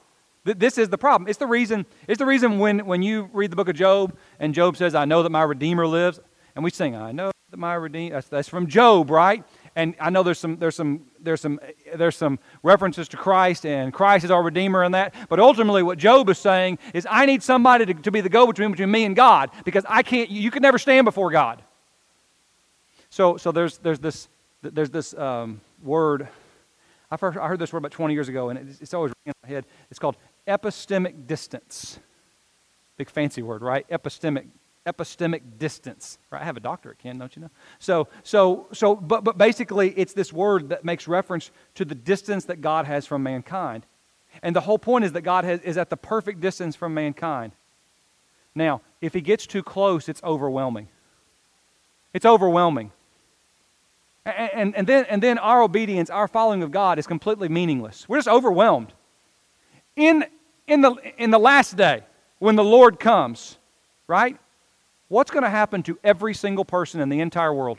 This 0.44 0.76
is 0.76 0.88
the 0.88 0.98
problem. 0.98 1.28
It's 1.28 1.38
the 1.38 1.46
reason, 1.46 1.87
it's 2.08 2.18
the 2.18 2.26
reason 2.26 2.58
when, 2.58 2.85
when 2.87 3.02
you 3.02 3.30
read 3.32 3.52
the 3.52 3.56
book 3.56 3.68
of 3.68 3.76
Job 3.76 4.16
and 4.40 4.52
Job 4.54 4.76
says, 4.76 4.94
I 4.94 5.04
know 5.04 5.22
that 5.22 5.30
my 5.30 5.42
Redeemer 5.42 5.87
lives, 5.87 6.20
and 6.54 6.64
we 6.64 6.70
sing, 6.70 6.96
I 6.96 7.12
know 7.12 7.30
that 7.50 7.56
my 7.56 7.74
Redeemer, 7.74 8.16
that's, 8.16 8.28
that's 8.28 8.48
from 8.48 8.66
Job, 8.66 9.08
right? 9.08 9.44
And 9.74 9.94
I 9.98 10.11
know 10.11 10.22
there's 10.22 10.38
some 10.38 10.58
there's 10.58 10.76
some 10.76 11.06
there's 11.20 11.40
some 11.40 11.58
there's 11.94 12.16
some 12.16 12.38
references 12.62 13.08
to 13.08 13.16
Christ 13.16 13.64
and 13.64 13.92
Christ 13.92 14.24
is 14.24 14.30
our 14.30 14.42
Redeemer 14.42 14.82
and 14.82 14.94
that. 14.94 15.14
But 15.28 15.40
ultimately, 15.40 15.82
what 15.82 15.98
Job 15.98 16.28
is 16.28 16.38
saying 16.38 16.78
is, 16.92 17.06
I 17.11 17.24
need 17.24 17.42
somebody 17.42 17.87
to, 17.87 17.94
to 17.94 18.11
be 18.11 18.20
the 18.20 18.28
go-between 18.28 18.70
between 18.70 18.90
me 18.90 19.04
and 19.04 19.16
God 19.16 19.50
because 19.64 19.85
I 19.88 20.02
can't. 20.02 20.28
You 20.30 20.50
can 20.50 20.62
never 20.62 20.78
stand 20.78 21.06
before 21.06 21.30
God. 21.30 21.62
So 23.08 23.37
so 23.38 23.50
there's 23.50 23.78
there's 23.78 23.98
this 23.98 24.28
there's 24.61 24.90
this 24.90 25.14
um, 25.14 25.61
word. 25.82 26.28
I 27.11 27.16
first 27.16 27.38
I 27.38 27.48
heard 27.48 27.58
this 27.58 27.72
word 27.72 27.78
about 27.78 27.92
20 27.92 28.12
years 28.12 28.28
ago, 28.28 28.50
and 28.50 28.58
it's, 28.58 28.80
it's 28.82 28.94
always 28.94 29.12
in 29.24 29.32
my 29.42 29.48
head. 29.48 29.64
It's 29.90 29.98
called 29.98 30.16
epistemic 30.46 31.26
distance. 31.26 31.98
Big 32.98 33.08
fancy 33.08 33.40
word, 33.42 33.62
right? 33.62 33.88
Epistemic 33.88 34.46
epistemic 34.87 35.42
distance. 35.59 36.18
Right? 36.31 36.42
I 36.42 36.45
have 36.45 36.57
a 36.57 36.61
doctorate, 36.61 36.99
Ken, 36.99 37.18
don't 37.18 37.35
you 37.37 37.42
know? 37.42 37.51
So, 37.79 38.09
so, 38.23 38.66
so, 38.73 38.97
but, 38.97 39.25
but 39.25 39.38
basically, 39.38 39.90
it's 39.90 40.12
this 40.12 40.33
word 40.33 40.71
that 40.71 40.85
makes 40.85 41.07
reference 41.07 41.51
to 41.77 41.85
the 41.85 41.95
distance 41.95 42.47
that 42.47 42.61
God 42.61 42.87
has 42.87 43.07
from 43.07 43.23
mankind. 43.23 43.85
And 44.42 44.57
the 44.57 44.61
whole 44.61 44.79
point 44.79 45.05
is 45.05 45.12
that 45.12 45.23
God 45.23 45.45
has, 45.45 45.61
is 45.61 45.77
at 45.77 45.90
the 45.90 45.97
perfect 45.97 46.40
distance 46.40 46.75
from 46.75 46.95
mankind. 46.95 47.53
Now, 48.55 48.81
if 49.01 49.14
he 49.14 49.21
gets 49.21 49.47
too 49.47 49.62
close, 49.62 50.09
it's 50.09 50.23
overwhelming. 50.23 50.88
It's 52.12 52.27
overwhelming. 52.27 52.92
And, 54.25 54.51
and, 54.53 54.77
and, 54.77 54.87
then, 54.87 55.05
and 55.09 55.23
then 55.23 55.38
our 55.38 55.62
obedience, 55.62 56.11
our 56.11 56.29
following 56.29 56.62
of 56.62 56.71
God 56.71 56.99
is 56.99 57.07
completely 57.07 57.49
meaningless. 57.49 58.09
We're 58.09 58.18
just 58.18 58.29
overwhelmed. 58.29 58.92
In, 59.97 60.25
in, 60.66 60.81
the, 60.81 60.95
in 61.18 61.31
the 61.31 61.38
last 61.38 61.77
day, 61.77 62.03
when 62.38 62.57
the 62.57 62.64
Lord 62.64 63.01
comes, 63.01 63.57
right? 64.07 64.37
What's 65.12 65.31
going 65.31 65.42
to 65.42 65.51
happen 65.51 65.83
to 65.83 65.98
every 66.03 66.33
single 66.33 66.64
person 66.64 66.98
in 66.98 67.11
the 67.11 67.20
entire 67.20 67.53
world? 67.53 67.77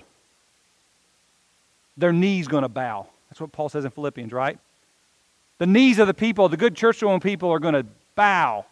Their 1.98 2.13
knees 2.13 2.48
going 2.48 2.62
to 2.62 2.69
bow. 2.69 3.08
That's 3.28 3.41
what 3.41 3.52
Paul 3.52 3.69
says 3.69 3.86
in 3.86 3.89
Philippians, 3.89 4.32
right? 4.32 4.60
The 5.58 5.65
knees 5.65 5.98
of 5.98 6.06
the 6.06 6.13
people, 6.13 6.48
the 6.48 6.58
good 6.58 6.76
church 6.76 7.00
going 7.00 7.22
people, 7.22 7.50
are 7.50 7.58
going 7.58 7.74
to 7.74 7.88
bow. 8.13 8.65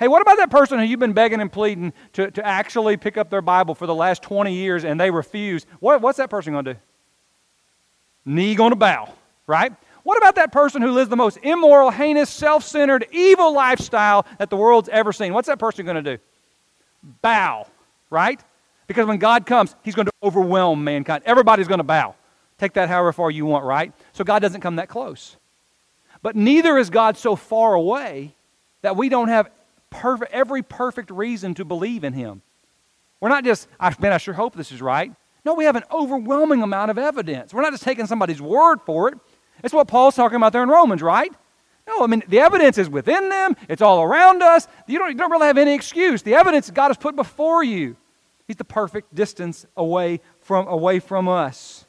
Hey, 0.00 0.08
what 0.08 0.22
about 0.22 0.38
that 0.38 0.50
person 0.50 0.80
who 0.80 0.86
you've 0.86 0.98
been 0.98 1.12
begging 1.12 1.40
and 1.40 1.52
pleading 1.52 1.92
to, 2.14 2.32
to 2.32 2.44
actually 2.44 2.96
pick 2.96 3.16
up 3.16 3.30
their 3.30 3.42
Bible 3.42 3.76
for 3.76 3.86
the 3.86 3.94
last 3.94 4.22
20 4.22 4.52
years 4.52 4.84
and 4.84 4.98
they 4.98 5.12
refuse? 5.12 5.64
What, 5.78 6.00
what's 6.00 6.18
that 6.18 6.30
person 6.30 6.52
going 6.52 6.64
to 6.64 6.74
do? 6.74 6.80
Knee 8.24 8.56
going 8.56 8.70
to 8.70 8.76
bow, 8.76 9.14
right? 9.46 9.72
What 10.02 10.18
about 10.18 10.34
that 10.34 10.50
person 10.50 10.82
who 10.82 10.90
lives 10.90 11.10
the 11.10 11.16
most 11.16 11.38
immoral, 11.44 11.92
heinous, 11.92 12.28
self 12.28 12.64
centered, 12.64 13.06
evil 13.12 13.54
lifestyle 13.54 14.26
that 14.40 14.50
the 14.50 14.56
world's 14.56 14.88
ever 14.88 15.12
seen? 15.12 15.32
What's 15.32 15.46
that 15.46 15.60
person 15.60 15.84
going 15.84 16.02
to 16.02 16.16
do? 16.16 16.22
Bow, 17.22 17.68
right? 18.10 18.40
Because 18.86 19.06
when 19.06 19.18
God 19.18 19.46
comes, 19.46 19.74
He's 19.82 19.94
going 19.94 20.06
to 20.06 20.12
overwhelm 20.22 20.84
mankind. 20.84 21.22
Everybody's 21.24 21.68
going 21.68 21.78
to 21.78 21.84
bow. 21.84 22.14
Take 22.58 22.74
that 22.74 22.88
however 22.88 23.12
far 23.12 23.30
you 23.30 23.46
want, 23.46 23.64
right? 23.64 23.92
So 24.12 24.24
God 24.24 24.40
doesn't 24.40 24.60
come 24.60 24.76
that 24.76 24.88
close. 24.88 25.36
But 26.22 26.36
neither 26.36 26.76
is 26.76 26.90
God 26.90 27.16
so 27.16 27.36
far 27.36 27.74
away 27.74 28.34
that 28.82 28.96
we 28.96 29.08
don't 29.08 29.28
have 29.28 29.50
perfect, 29.88 30.32
every 30.32 30.62
perfect 30.62 31.10
reason 31.10 31.54
to 31.54 31.64
believe 31.64 32.04
in 32.04 32.12
Him. 32.12 32.42
We're 33.20 33.28
not 33.28 33.44
just, 33.44 33.68
I, 33.78 33.94
man, 33.98 34.12
I 34.12 34.18
sure 34.18 34.34
hope 34.34 34.54
this 34.54 34.72
is 34.72 34.82
right. 34.82 35.12
No, 35.44 35.54
we 35.54 35.64
have 35.64 35.76
an 35.76 35.84
overwhelming 35.90 36.62
amount 36.62 36.90
of 36.90 36.98
evidence. 36.98 37.54
We're 37.54 37.62
not 37.62 37.72
just 37.72 37.82
taking 37.82 38.06
somebody's 38.06 38.42
word 38.42 38.80
for 38.84 39.08
it. 39.08 39.18
It's 39.64 39.74
what 39.74 39.88
Paul's 39.88 40.14
talking 40.14 40.36
about 40.36 40.52
there 40.52 40.62
in 40.62 40.68
Romans, 40.68 41.02
right? 41.02 41.32
No, 41.86 42.04
I 42.04 42.06
mean, 42.06 42.22
the 42.28 42.40
evidence 42.40 42.78
is 42.78 42.88
within 42.88 43.28
them, 43.28 43.56
it's 43.68 43.82
all 43.82 44.02
around 44.02 44.42
us. 44.42 44.68
You 44.86 44.98
don't, 44.98 45.10
you 45.10 45.16
don't 45.16 45.30
really 45.30 45.46
have 45.46 45.58
any 45.58 45.74
excuse. 45.74 46.22
The 46.22 46.34
evidence 46.34 46.70
God 46.70 46.88
has 46.88 46.96
put 46.96 47.16
before 47.16 47.64
you. 47.64 47.96
He's 48.50 48.56
the 48.56 48.64
perfect 48.64 49.14
distance 49.14 49.64
away 49.76 50.18
from, 50.40 50.66
away 50.66 50.98
from 50.98 51.28
us. 51.28 51.84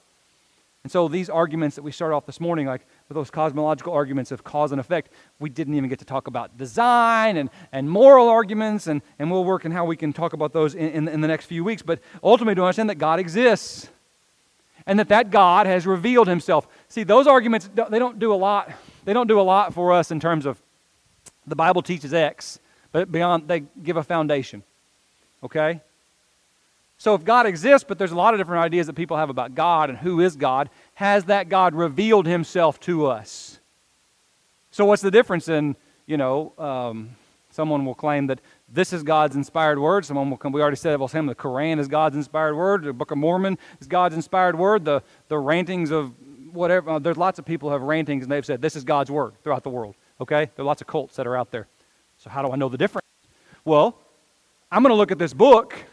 And 0.83 0.91
so 0.91 1.07
these 1.07 1.27
arguments 1.27 1.75
that 1.75 1.81
we 1.81 1.91
start 1.91 2.13
off 2.13 2.27
this 2.27 2.39
morning, 2.39 2.67
like 2.67 2.85
with 3.09 3.15
those 3.15 3.31
cosmological 3.31 3.91
arguments 3.91 4.31
of 4.31 4.43
cause 4.43 4.71
and 4.71 4.79
effect, 4.79 5.11
we 5.39 5.49
didn't 5.49 5.73
even 5.73 5.89
get 5.89 5.97
to 5.97 6.05
talk 6.05 6.27
about 6.27 6.59
design 6.59 7.37
and, 7.37 7.49
and 7.71 7.89
moral 7.89 8.29
arguments, 8.29 8.85
and, 8.85 9.01
and 9.17 9.31
we'll 9.31 9.43
work 9.43 9.65
on 9.65 9.71
how 9.71 9.85
we 9.85 9.97
can 9.97 10.13
talk 10.13 10.33
about 10.33 10.53
those 10.53 10.75
in, 10.75 10.89
in, 10.89 11.07
in 11.07 11.21
the 11.21 11.27
next 11.27 11.47
few 11.47 11.63
weeks. 11.63 11.81
But 11.81 11.99
ultimately, 12.23 12.53
to 12.53 12.63
understand 12.63 12.91
that 12.91 12.99
God 12.99 13.19
exists 13.19 13.89
and 14.85 14.99
that 14.99 15.09
that 15.09 15.31
God 15.31 15.65
has 15.65 15.87
revealed 15.87 16.27
himself. 16.27 16.67
See, 16.89 17.01
those 17.01 17.25
arguments, 17.25 17.71
they 17.73 17.97
don't 17.97 18.19
do 18.19 18.31
a 18.31 18.37
lot. 18.37 18.71
They 19.03 19.13
don't 19.13 19.25
do 19.25 19.39
a 19.39 19.41
lot 19.41 19.73
for 19.73 19.93
us 19.93 20.11
in 20.11 20.19
terms 20.19 20.45
of 20.45 20.61
the 21.47 21.55
Bible 21.55 21.81
teaches 21.81 22.13
X, 22.13 22.59
but 22.91 23.11
beyond, 23.11 23.47
they 23.47 23.63
give 23.81 23.97
a 23.97 24.03
foundation. 24.03 24.61
Okay? 25.43 25.81
So 27.01 27.15
if 27.15 27.23
God 27.23 27.47
exists, 27.47 27.83
but 27.87 27.97
there's 27.97 28.11
a 28.11 28.15
lot 28.15 28.35
of 28.35 28.39
different 28.39 28.63
ideas 28.63 28.85
that 28.85 28.93
people 28.93 29.17
have 29.17 29.31
about 29.31 29.55
God 29.55 29.89
and 29.89 29.97
who 29.97 30.21
is 30.21 30.35
God, 30.35 30.69
has 30.93 31.23
that 31.25 31.49
God 31.49 31.73
revealed 31.73 32.27
himself 32.27 32.79
to 32.81 33.07
us? 33.07 33.59
So 34.69 34.85
what's 34.85 35.01
the 35.01 35.09
difference 35.09 35.49
in, 35.49 35.75
you 36.05 36.15
know, 36.15 36.53
um, 36.59 37.15
someone 37.49 37.85
will 37.85 37.95
claim 37.95 38.27
that 38.27 38.39
this 38.69 38.93
is 38.93 39.01
God's 39.01 39.35
inspired 39.35 39.79
word. 39.79 40.05
Someone 40.05 40.29
will 40.29 40.37
come, 40.37 40.51
we 40.51 40.61
already 40.61 40.75
said, 40.75 40.99
well, 40.99 41.07
Sam, 41.07 41.25
the 41.25 41.33
Quran 41.33 41.79
is 41.79 41.87
God's 41.87 42.15
inspired 42.15 42.53
word. 42.53 42.83
The 42.83 42.93
Book 42.93 43.09
of 43.09 43.17
Mormon 43.17 43.57
is 43.79 43.87
God's 43.87 44.13
inspired 44.13 44.55
word. 44.55 44.85
The, 44.85 45.01
the 45.27 45.39
rantings 45.39 45.89
of 45.89 46.13
whatever, 46.53 46.87
uh, 46.87 46.99
there's 46.99 47.17
lots 47.17 47.39
of 47.39 47.45
people 47.45 47.71
have 47.71 47.81
rantings 47.81 48.25
and 48.25 48.31
they've 48.31 48.45
said 48.45 48.61
this 48.61 48.75
is 48.75 48.83
God's 48.83 49.09
word 49.09 49.33
throughout 49.43 49.63
the 49.63 49.71
world. 49.71 49.95
Okay? 50.21 50.51
There 50.55 50.61
are 50.61 50.67
lots 50.67 50.81
of 50.81 50.87
cults 50.87 51.15
that 51.15 51.25
are 51.25 51.35
out 51.35 51.49
there. 51.49 51.65
So 52.19 52.29
how 52.29 52.43
do 52.43 52.51
I 52.51 52.57
know 52.57 52.69
the 52.69 52.77
difference? 52.77 53.07
Well, 53.65 53.97
I'm 54.71 54.83
going 54.83 54.91
to 54.91 54.97
look 54.97 55.11
at 55.11 55.17
this 55.17 55.33
book 55.33 55.83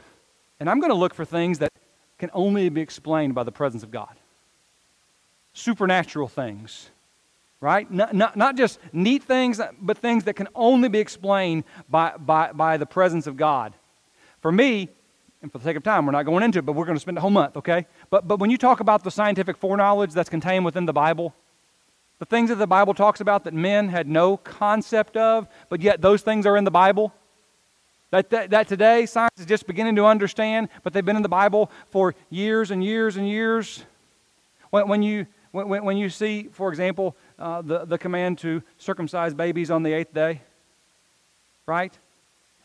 and 0.60 0.68
I'm 0.68 0.80
going 0.80 0.90
to 0.90 0.96
look 0.96 1.14
for 1.14 1.24
things 1.24 1.58
that 1.58 1.72
can 2.18 2.30
only 2.34 2.68
be 2.68 2.80
explained 2.80 3.34
by 3.34 3.44
the 3.44 3.52
presence 3.52 3.82
of 3.82 3.90
God. 3.90 4.14
Supernatural 5.52 6.28
things, 6.28 6.90
right? 7.60 7.90
Not, 7.90 8.14
not, 8.14 8.36
not 8.36 8.56
just 8.56 8.78
neat 8.92 9.22
things, 9.22 9.60
but 9.80 9.98
things 9.98 10.24
that 10.24 10.34
can 10.34 10.48
only 10.54 10.88
be 10.88 10.98
explained 10.98 11.64
by, 11.88 12.12
by, 12.18 12.52
by 12.52 12.76
the 12.76 12.86
presence 12.86 13.26
of 13.26 13.36
God. 13.36 13.74
For 14.40 14.52
me, 14.52 14.88
and 15.42 15.52
for 15.52 15.58
the 15.58 15.64
sake 15.64 15.76
of 15.76 15.84
time, 15.84 16.06
we're 16.06 16.12
not 16.12 16.24
going 16.24 16.42
into 16.42 16.58
it, 16.58 16.66
but 16.66 16.72
we're 16.72 16.84
going 16.84 16.96
to 16.96 17.00
spend 17.00 17.16
a 17.16 17.20
whole 17.20 17.30
month, 17.30 17.56
okay? 17.56 17.86
But, 18.10 18.26
but 18.26 18.40
when 18.40 18.50
you 18.50 18.58
talk 18.58 18.80
about 18.80 19.04
the 19.04 19.10
scientific 19.10 19.56
foreknowledge 19.56 20.12
that's 20.12 20.28
contained 20.28 20.64
within 20.64 20.86
the 20.86 20.92
Bible, 20.92 21.34
the 22.18 22.24
things 22.24 22.48
that 22.50 22.56
the 22.56 22.66
Bible 22.66 22.94
talks 22.94 23.20
about 23.20 23.44
that 23.44 23.54
men 23.54 23.88
had 23.88 24.08
no 24.08 24.36
concept 24.36 25.16
of, 25.16 25.46
but 25.68 25.80
yet 25.80 26.00
those 26.00 26.22
things 26.22 26.46
are 26.46 26.56
in 26.56 26.64
the 26.64 26.70
Bible, 26.70 27.12
that, 28.10 28.30
that, 28.30 28.50
that 28.50 28.68
today 28.68 29.06
science 29.06 29.38
is 29.38 29.46
just 29.46 29.66
beginning 29.66 29.96
to 29.96 30.06
understand, 30.06 30.68
but 30.82 30.92
they've 30.92 31.04
been 31.04 31.16
in 31.16 31.22
the 31.22 31.28
Bible 31.28 31.70
for 31.90 32.14
years 32.30 32.70
and 32.70 32.82
years 32.82 33.16
and 33.16 33.28
years. 33.28 33.84
When, 34.70 34.88
when, 34.88 35.02
you, 35.02 35.26
when, 35.52 35.84
when 35.84 35.96
you 35.96 36.08
see, 36.08 36.48
for 36.52 36.70
example, 36.70 37.16
uh, 37.38 37.62
the, 37.62 37.84
the 37.84 37.98
command 37.98 38.38
to 38.38 38.62
circumcise 38.78 39.34
babies 39.34 39.70
on 39.70 39.82
the 39.82 39.92
eighth 39.92 40.14
day, 40.14 40.40
right? 41.66 41.96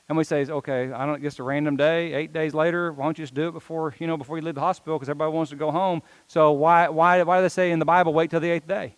And 0.10 0.18
we 0.18 0.24
say, 0.24 0.46
okay, 0.46 0.92
I 0.92 1.06
don't 1.06 1.22
just 1.22 1.40
a 1.40 1.44
random 1.44 1.76
day, 1.76 2.14
eight 2.14 2.34
days 2.34 2.54
later, 2.54 2.92
why 2.92 3.06
don't 3.06 3.18
you 3.18 3.24
just 3.24 3.34
do 3.34 3.50
it 3.50 3.54
before, 3.54 3.96
you 4.00 4.08
know, 4.08 4.18
before 4.18 4.38
you 4.38 4.44
leave 4.44 4.56
the 4.56 4.62
hospital 4.62 4.98
because 4.98 5.10
everybody 5.10 5.32
wants 5.32 5.52
to 5.52 5.58
go 5.58 5.72
home. 5.72 6.02
So 6.28 6.52
why, 6.52 6.90
why, 6.90 7.24
why 7.24 7.38
do 7.38 7.42
they 7.42 7.50
say 7.50 7.72
in 7.72 7.80
the 7.80 7.86
Bible, 7.86 8.14
wait 8.14 8.30
till 8.30 8.40
the 8.40 8.50
eighth 8.50 8.68
day? 8.68 8.96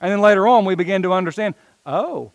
And 0.00 0.10
then 0.10 0.20
later 0.20 0.46
on, 0.48 0.64
we 0.64 0.74
begin 0.74 1.02
to 1.02 1.12
understand, 1.12 1.54
oh, 1.86 2.32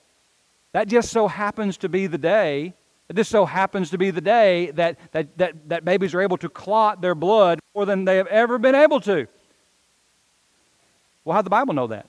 that 0.73 0.88
just 0.88 1.12
so 1.12 1.27
happens 1.27 1.77
to 1.77 1.89
be 1.89 2.08
the 2.08 2.17
day, 2.17 2.73
this 3.08 3.30
so 3.30 3.45
happens 3.45 3.89
to 3.91 3.97
be 3.97 4.12
the 4.12 4.21
day 4.21 4.71
that, 4.71 4.99
that, 5.12 5.38
that, 5.38 5.69
that 5.69 5.86
babies 5.86 6.13
are 6.13 6.21
able 6.21 6.38
to 6.38 6.49
clot 6.49 7.01
their 7.01 7.15
blood 7.15 7.60
more 7.73 7.86
than 7.86 8.06
they 8.06 8.17
have 8.17 8.27
ever 8.27 8.58
been 8.58 8.75
able 8.75 8.99
to. 9.01 9.27
Well, 11.23 11.36
how'd 11.36 11.45
the 11.45 11.49
Bible 11.49 11.73
know 11.73 11.88
that? 11.88 12.08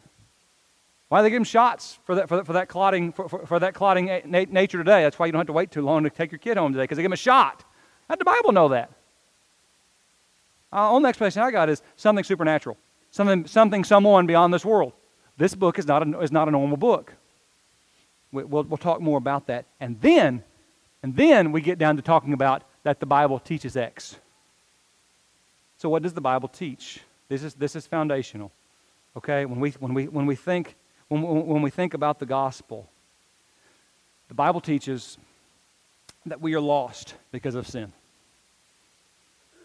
Why 1.09 1.21
do 1.21 1.23
they 1.23 1.31
give 1.31 1.37
them 1.37 1.45
shots 1.45 1.99
for 2.05 2.17
that, 2.17 2.29
for 2.29 2.37
that, 2.37 2.47
for 2.47 2.53
that 2.53 2.69
clotting, 2.69 3.13
for, 3.13 3.29
for, 3.29 3.47
for 3.47 3.59
that 3.61 3.75
clotting 3.75 4.07
na- 4.27 4.45
nature 4.51 4.79
today? 4.79 5.03
That's 5.03 5.19
why 5.19 5.27
you 5.27 5.33
don't 5.33 5.41
have 5.41 5.47
to 5.47 5.53
wait 5.53 5.71
too 5.71 5.83
long 5.83 6.05
to 6.05 6.11
take 6.11 6.31
your 6.33 6.39
kid 6.39 6.57
home 6.57 6.73
today, 6.73 6.85
because 6.85 6.97
they 6.97 7.03
give 7.03 7.11
them 7.11 7.15
a 7.15 7.17
shot. 7.17 7.65
How'd 8.09 8.21
the 8.21 8.25
Bible 8.25 8.53
know 8.53 8.69
that? 8.69 8.91
Uh, 10.73 10.91
only 10.91 11.09
explanation 11.09 11.43
I 11.43 11.51
got 11.51 11.71
is 11.71 11.83
something 11.97 12.25
supernatural, 12.25 12.77
something, 13.11 13.47
something, 13.47 13.85
someone 13.85 14.27
beyond 14.27 14.53
this 14.53 14.65
world. 14.65 14.93
This 15.39 15.55
book 15.55 15.79
is 15.79 15.87
not 15.87 16.07
a, 16.07 16.21
is 16.21 16.31
not 16.31 16.49
a 16.49 16.51
normal 16.51 16.77
book. 16.77 17.15
We'll, 18.33 18.65
we'll 18.65 18.77
talk 18.77 19.01
more 19.01 19.19
about 19.19 19.47
that. 19.47 19.65
And 19.81 20.01
then, 20.01 20.43
and 21.03 21.17
then 21.17 21.53
we 21.53 21.61
get 21.61 21.79
down 21.79 21.97
to 21.97 22.03
talking 22.03 22.33
about 22.33 22.63
that 22.83 23.01
the 23.01 23.07
Bible 23.07 23.39
teaches 23.39 23.77
X. 23.77 24.17
So 25.79 25.89
what 25.89 26.03
does 26.03 26.13
the 26.13 26.21
Bible 26.21 26.49
teach? 26.49 27.01
This 27.29 27.43
is, 27.43 27.55
this 27.55 27.77
is 27.77 27.87
foundational. 27.87 28.53
Okay? 29.17 29.45
When 29.45 29.61
we, 29.61 29.71
when 29.73 29.95
we, 29.95 30.09
when 30.09 30.27
we, 30.27 30.35
think, 30.35 30.75
when, 31.09 31.23
when 31.23 31.63
we 31.63 31.71
think 31.71 31.95
about 31.95 32.19
the 32.19 32.27
gospel, 32.27 32.89
the 34.29 34.35
Bible 34.35 34.61
teaches 34.61 35.17
that 36.27 36.41
we 36.41 36.55
are 36.55 36.61
lost 36.61 37.15
because 37.33 37.55
of 37.55 37.67
sin. 37.67 37.93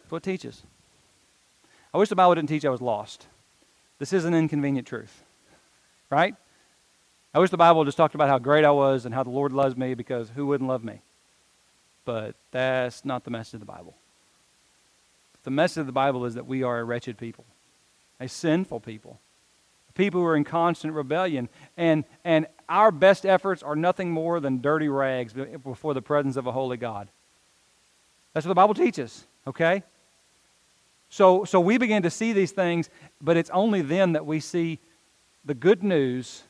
That's 0.02 0.12
what 0.12 0.26
it 0.26 0.32
teaches. 0.32 0.62
I 1.94 1.98
wish 1.98 2.10
the 2.10 2.16
Bible 2.16 2.36
didn't 2.36 2.50
teach 2.50 2.66
I 2.66 2.70
was 2.70 2.82
lost. 2.82 3.28
This 4.00 4.14
is 4.14 4.26
an 4.26 4.34
inconvenient 4.34 4.88
truth. 4.88 5.24
Right? 6.10 6.36
I 7.34 7.40
wish 7.40 7.50
the 7.50 7.58
Bible 7.58 7.84
just 7.84 7.98
talked 7.98 8.14
about 8.14 8.30
how 8.30 8.38
great 8.38 8.64
I 8.64 8.70
was 8.70 9.06
and 9.06 9.14
how 9.14 9.24
the 9.24 9.32
Lord 9.32 9.54
loves 9.54 9.76
me 9.76 9.96
because 9.96 10.30
who 10.30 10.46
wouldn't 10.46 10.68
love 10.68 10.84
me? 10.84 11.02
But 12.06 12.36
that's 12.52 13.04
not 13.04 13.24
the 13.24 13.32
message 13.32 13.56
of 13.56 13.60
the 13.62 13.66
Bible. 13.66 13.96
The 15.44 15.52
message 15.52 15.82
of 15.82 15.88
the 15.88 15.94
Bible 15.94 16.26
is 16.26 16.36
that 16.36 16.46
we 16.46 16.62
are 16.62 16.80
a 16.80 16.84
wretched 16.84 17.18
people, 17.18 17.46
a 18.20 18.28
sinful 18.30 18.82
people, 18.82 19.20
people 19.96 20.22
who 20.22 20.28
are 20.28 20.36
in 20.36 20.44
constant 20.44 20.94
rebellion. 20.94 21.50
And, 21.76 22.04
and 22.24 22.46
our 22.70 22.92
best 22.92 23.26
efforts 23.26 23.64
are 23.64 23.76
nothing 23.76 24.12
more 24.12 24.40
than 24.40 24.62
dirty 24.62 24.88
rags 24.88 25.34
before 25.34 25.96
the 25.96 26.02
presence 26.04 26.38
of 26.38 26.46
a 26.46 26.52
holy 26.52 26.78
God. 26.78 27.08
That's 28.34 28.46
what 28.46 28.50
the 28.50 28.56
Bible 28.56 28.76
teaches, 28.76 29.26
okay? 29.48 29.82
So, 31.10 31.46
so 31.46 31.60
we 31.60 31.80
begin 31.80 32.04
to 32.04 32.10
see 32.12 32.32
these 32.32 32.52
things, 32.52 32.90
but 33.20 33.38
it's 33.38 33.50
only 33.50 33.82
then 33.82 34.14
that 34.14 34.26
we 34.26 34.40
see 34.40 34.80
the 35.46 35.54
good 35.54 35.84
news 35.84 36.44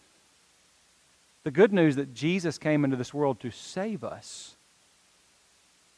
the 1.43 1.51
good 1.51 1.73
news 1.73 1.95
that 1.97 2.13
Jesus 2.13 2.57
came 2.57 2.83
into 2.83 2.95
this 2.95 3.13
world 3.13 3.39
to 3.41 3.51
save 3.51 4.03
us. 4.03 4.55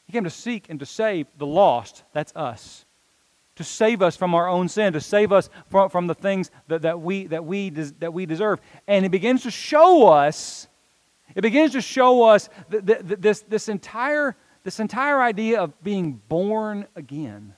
He 0.06 0.12
came 0.12 0.24
to 0.24 0.30
seek 0.30 0.68
and 0.68 0.78
to 0.80 0.86
save 0.86 1.26
the 1.38 1.46
lost. 1.46 2.04
That's 2.12 2.34
us. 2.34 2.84
To 3.56 3.64
save 3.64 4.02
us 4.02 4.16
from 4.16 4.34
our 4.34 4.48
own 4.48 4.68
sin, 4.68 4.92
to 4.92 5.00
save 5.00 5.32
us 5.32 5.48
from, 5.70 5.88
from 5.88 6.06
the 6.06 6.14
things 6.14 6.50
that, 6.68 6.82
that, 6.82 7.00
we, 7.00 7.26
that, 7.28 7.44
we 7.44 7.70
that 7.70 8.12
we 8.12 8.26
deserve. 8.26 8.60
And 8.86 9.04
He 9.04 9.08
begins 9.08 9.42
to 9.44 9.50
show 9.50 10.08
us, 10.08 10.68
it 11.34 11.40
begins 11.40 11.72
to 11.72 11.80
show 11.80 12.24
us 12.24 12.48
this, 12.68 13.42
this, 13.48 13.68
entire, 13.68 14.36
this 14.62 14.78
entire 14.78 15.20
idea 15.20 15.60
of 15.60 15.82
being 15.82 16.20
born 16.28 16.86
again. 16.94 17.54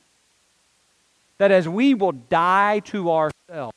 That 1.38 1.50
as 1.50 1.68
we 1.68 1.94
will 1.94 2.12
die 2.12 2.80
to 2.86 3.10
ourselves, 3.10 3.72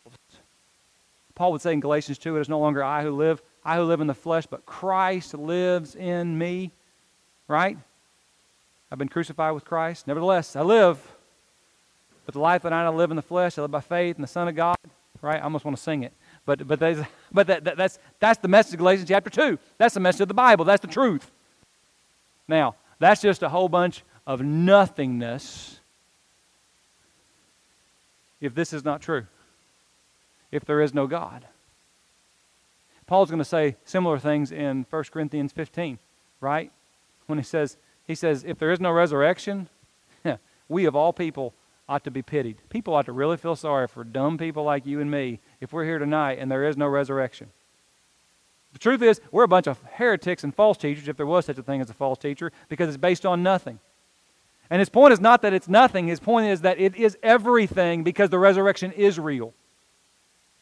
Paul 1.34 1.54
would 1.54 1.62
say 1.62 1.74
in 1.74 1.80
Galatians 1.80 2.20
2, 2.20 2.38
it 2.38 2.42
is 2.42 2.50
no 2.50 2.60
longer 2.60 2.84
I 2.84 3.04
who 3.04 3.16
live, 3.16 3.42
I 3.64 3.78
who 3.78 3.84
live 3.84 4.02
in 4.02 4.08
the 4.08 4.14
flesh, 4.14 4.46
but 4.46 4.66
Christ 4.66 5.34
lives 5.34 5.96
in 5.96 6.38
me, 6.38 6.72
right? 7.48 7.78
I've 8.92 8.98
been 8.98 9.10
crucified 9.10 9.54
with 9.54 9.66
Christ. 9.66 10.08
Nevertheless, 10.08 10.56
I 10.56 10.62
live. 10.62 11.00
But 12.26 12.34
the 12.34 12.42
life 12.42 12.64
that 12.64 12.74
I 12.74 12.88
live 12.90 13.12
in 13.12 13.16
the 13.16 13.22
flesh, 13.22 13.58
I 13.58 13.62
live 13.62 13.72
by 13.72 13.82
faith 13.82 14.16
in 14.16 14.22
the 14.22 14.28
Son 14.28 14.48
of 14.48 14.56
God, 14.56 14.78
right? 15.22 15.40
I 15.40 15.44
almost 15.44 15.64
want 15.64 15.78
to 15.78 15.84
sing 15.84 16.04
it. 16.04 16.14
But, 16.46 16.68
but, 16.68 16.80
but 17.32 17.48
that, 17.48 17.64
that, 17.64 17.78
that's, 17.78 18.00
that's 18.20 18.40
the 18.40 18.48
message 18.48 18.74
of 18.74 18.80
Galatians 18.80 19.08
chapter 19.08 19.30
2. 19.30 19.58
That's 19.78 19.94
the 19.94 20.00
message 20.00 20.22
of 20.22 20.28
the 20.28 20.34
Bible. 20.34 20.66
That's 20.66 20.82
the 20.82 20.88
truth. 20.88 21.32
Now, 22.48 22.76
that's 23.00 23.22
just 23.22 23.44
a 23.44 23.50
whole 23.50 23.70
bunch 23.70 24.04
of 24.28 24.42
nothingness 24.42 25.80
if 28.42 28.56
this 28.56 28.74
is 28.74 28.84
not 28.84 29.02
true, 29.02 29.28
if 30.52 30.66
there 30.66 30.82
is 30.82 30.94
no 30.94 31.06
God. 31.08 31.46
Paul's 33.12 33.30
going 33.30 33.40
to 33.40 33.44
say 33.44 33.76
similar 33.84 34.18
things 34.20 34.54
in 34.54 34.86
1 34.90 35.04
Corinthians 35.12 35.52
15, 35.52 36.00
right? 36.40 36.72
When 37.26 37.38
he 37.38 37.44
says, 37.44 37.76
he 38.08 38.16
says, 38.16 38.46
if 38.46 38.58
there 38.58 38.72
is 38.72 38.80
no 38.80 38.90
resurrection, 38.90 39.68
we 40.70 40.86
of 40.86 40.96
all 40.96 41.12
people 41.12 41.54
ought 41.90 42.06
to 42.06 42.10
be 42.10 42.22
pitied. 42.22 42.60
People 42.70 42.94
ought 42.94 43.08
to 43.08 43.12
really 43.12 43.36
feel 43.36 43.58
sorry 43.58 43.90
for 43.90 44.06
dumb 44.06 44.38
people 44.38 44.64
like 44.64 44.86
you 44.86 45.02
and 45.02 45.12
me 45.12 45.42
if 45.60 45.74
we're 45.74 45.84
here 45.84 46.00
tonight 46.00 46.40
and 46.40 46.50
there 46.50 46.64
is 46.64 46.78
no 46.78 46.88
resurrection. 46.88 47.50
The 48.72 48.80
truth 48.80 49.02
is, 49.02 49.20
we're 49.30 49.44
a 49.44 49.48
bunch 49.50 49.68
of 49.68 49.82
heretics 49.96 50.46
and 50.46 50.56
false 50.56 50.78
teachers, 50.78 51.10
if 51.10 51.18
there 51.18 51.26
was 51.26 51.46
such 51.46 51.58
a 51.58 51.64
thing 51.64 51.82
as 51.82 51.90
a 51.90 51.94
false 51.94 52.18
teacher, 52.18 52.54
because 52.70 52.88
it's 52.88 52.96
based 52.96 53.26
on 53.26 53.44
nothing. 53.44 53.80
And 54.70 54.80
his 54.80 54.88
point 54.88 55.12
is 55.12 55.20
not 55.20 55.42
that 55.42 55.52
it's 55.52 55.68
nothing, 55.68 56.08
his 56.08 56.22
point 56.22 56.48
is 56.48 56.62
that 56.62 56.80
it 56.80 56.96
is 56.96 57.18
everything 57.22 58.06
because 58.06 58.30
the 58.30 58.40
resurrection 58.40 58.94
is 58.94 59.20
real. 59.20 59.54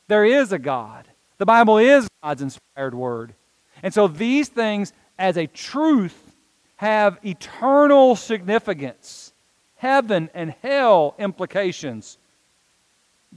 There 0.08 0.26
is 0.26 0.52
a 0.52 0.58
God. 0.58 1.06
The 1.40 1.46
Bible 1.46 1.78
is 1.78 2.08
God's 2.22 2.42
inspired 2.42 2.94
word. 2.94 3.34
And 3.82 3.94
so 3.94 4.08
these 4.08 4.50
things, 4.50 4.94
as 5.18 5.38
a 5.38 5.48
truth, 5.48 6.36
have 6.76 7.18
eternal 7.26 8.16
significance, 8.16 9.34
heaven 9.78 10.30
and 10.34 10.54
hell 10.62 11.16
implications, 11.18 12.18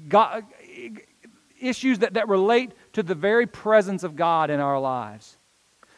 God, 0.09 0.45
issues 1.61 2.01
that, 2.01 2.15
that 2.15 2.29
relate 2.29 2.73
to 2.95 3.03
the 3.03 3.15
very 3.15 3.47
presence 3.47 4.03
of 4.03 4.17
God 4.17 4.51
in 4.51 4.59
our 4.59 4.81
lives. 4.81 5.37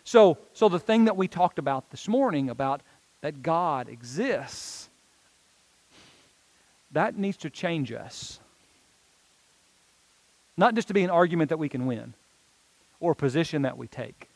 So, 0.04 0.36
so 0.52 0.68
the 0.68 0.78
thing 0.78 1.06
that 1.06 1.16
we 1.16 1.26
talked 1.26 1.58
about 1.58 1.90
this 1.90 2.06
morning 2.06 2.50
about 2.50 2.82
that 3.22 3.42
God 3.42 3.88
exists, 3.88 4.90
that 6.92 7.16
needs 7.16 7.38
to 7.38 7.50
change 7.50 7.90
us. 7.92 8.40
Not 10.56 10.74
just 10.74 10.88
to 10.88 10.94
be 10.94 11.02
an 11.02 11.10
argument 11.10 11.48
that 11.48 11.58
we 11.58 11.68
can 11.68 11.86
win 11.86 12.14
or 13.00 13.12
a 13.12 13.16
position 13.16 13.62
that 13.62 13.76
we 13.76 13.88
take, 13.88 14.28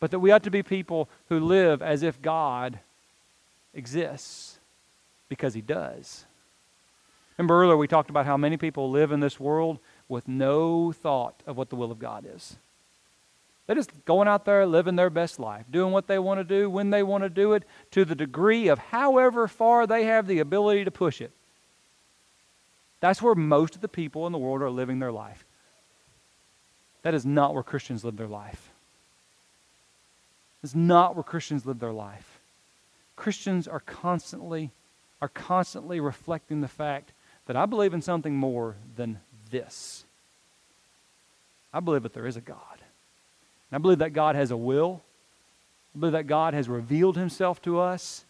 but 0.00 0.10
that 0.10 0.20
we 0.20 0.30
ought 0.30 0.42
to 0.42 0.50
be 0.50 0.62
people 0.62 1.08
who 1.28 1.40
live 1.40 1.82
as 1.82 2.02
if 2.02 2.20
God 2.20 2.78
exists 3.74 4.58
because 5.28 5.54
He 5.54 5.60
does. 5.60 6.24
Remember 7.36 7.60
earlier 7.60 7.76
we 7.76 7.88
talked 7.88 8.10
about 8.10 8.26
how 8.26 8.36
many 8.36 8.56
people 8.56 8.90
live 8.90 9.12
in 9.12 9.20
this 9.20 9.38
world 9.38 9.78
with 10.08 10.26
no 10.26 10.92
thought 10.92 11.42
of 11.46 11.56
what 11.56 11.68
the 11.68 11.76
will 11.76 11.92
of 11.92 11.98
God 11.98 12.26
is. 12.34 12.56
They're 13.66 13.76
just 13.76 14.04
going 14.04 14.28
out 14.28 14.44
there 14.44 14.64
living 14.64 14.96
their 14.96 15.10
best 15.10 15.40
life, 15.40 15.66
doing 15.70 15.92
what 15.92 16.06
they 16.06 16.18
want 16.18 16.38
to 16.38 16.44
do, 16.44 16.70
when 16.70 16.90
they 16.90 17.02
want 17.02 17.24
to 17.24 17.28
do 17.28 17.52
it, 17.54 17.64
to 17.90 18.04
the 18.04 18.14
degree 18.14 18.68
of 18.68 18.78
however 18.78 19.48
far 19.48 19.86
they 19.86 20.04
have 20.04 20.26
the 20.26 20.38
ability 20.38 20.84
to 20.84 20.90
push 20.90 21.20
it. 21.20 21.32
That's 23.00 23.20
where 23.20 23.34
most 23.34 23.74
of 23.74 23.80
the 23.80 23.88
people 23.88 24.26
in 24.26 24.32
the 24.32 24.38
world 24.38 24.62
are 24.62 24.70
living 24.70 24.98
their 24.98 25.12
life. 25.12 25.44
That 27.02 27.14
is 27.14 27.26
not 27.26 27.54
where 27.54 27.62
Christians 27.62 28.04
live 28.04 28.16
their 28.16 28.26
life. 28.26 28.70
It's 30.62 30.74
not 30.74 31.14
where 31.14 31.22
Christians 31.22 31.64
live 31.66 31.78
their 31.78 31.92
life. 31.92 32.40
Christians 33.14 33.68
are 33.68 33.80
constantly 33.80 34.70
are 35.22 35.28
constantly 35.28 35.98
reflecting 35.98 36.60
the 36.60 36.68
fact 36.68 37.12
that 37.46 37.56
I 37.56 37.66
believe 37.66 37.94
in 37.94 38.02
something 38.02 38.36
more 38.36 38.76
than 38.96 39.18
this. 39.50 40.04
I 41.72 41.80
believe 41.80 42.02
that 42.02 42.12
there 42.12 42.26
is 42.26 42.36
a 42.36 42.40
God. 42.40 42.58
And 42.78 43.76
I 43.76 43.78
believe 43.78 43.98
that 43.98 44.12
God 44.12 44.36
has 44.36 44.50
a 44.50 44.56
will. 44.56 45.00
I 45.94 45.98
believe 46.00 46.12
that 46.12 46.26
God 46.26 46.54
has 46.54 46.68
revealed 46.68 47.16
himself 47.16 47.62
to 47.62 47.80
us. 47.80 48.24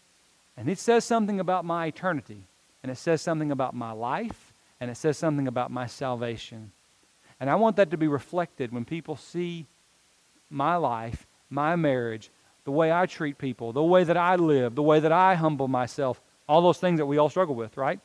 And 0.55 0.69
it 0.69 0.79
says 0.79 1.03
something 1.03 1.39
about 1.39 1.65
my 1.65 1.87
eternity. 1.87 2.43
And 2.83 2.91
it 2.91 2.97
says 2.97 3.21
something 3.21 3.51
about 3.51 3.75
my 3.75 3.91
life. 3.91 4.46
And 4.79 4.91
it 4.91 4.95
says 4.95 5.17
something 5.17 5.47
about 5.47 5.71
my 5.71 5.87
salvation. 5.87 6.71
And 7.39 7.49
I 7.49 7.55
want 7.55 7.75
that 7.77 7.91
to 7.91 7.97
be 7.97 8.07
reflected 8.07 8.71
when 8.71 8.85
people 8.85 9.15
see 9.15 9.65
my 10.49 10.75
life, 10.75 11.25
my 11.49 11.75
marriage, 11.75 12.29
the 12.63 12.71
way 12.71 12.91
I 12.91 13.05
treat 13.05 13.37
people, 13.37 13.73
the 13.73 13.83
way 13.83 14.03
that 14.03 14.17
I 14.17 14.35
live, 14.35 14.75
the 14.75 14.83
way 14.83 14.99
that 14.99 15.11
I 15.11 15.35
humble 15.35 15.67
myself, 15.67 16.19
all 16.47 16.61
those 16.61 16.79
things 16.79 16.99
that 16.99 17.05
we 17.05 17.17
all 17.17 17.29
struggle 17.29 17.55
with, 17.55 17.77
right? 17.77 17.99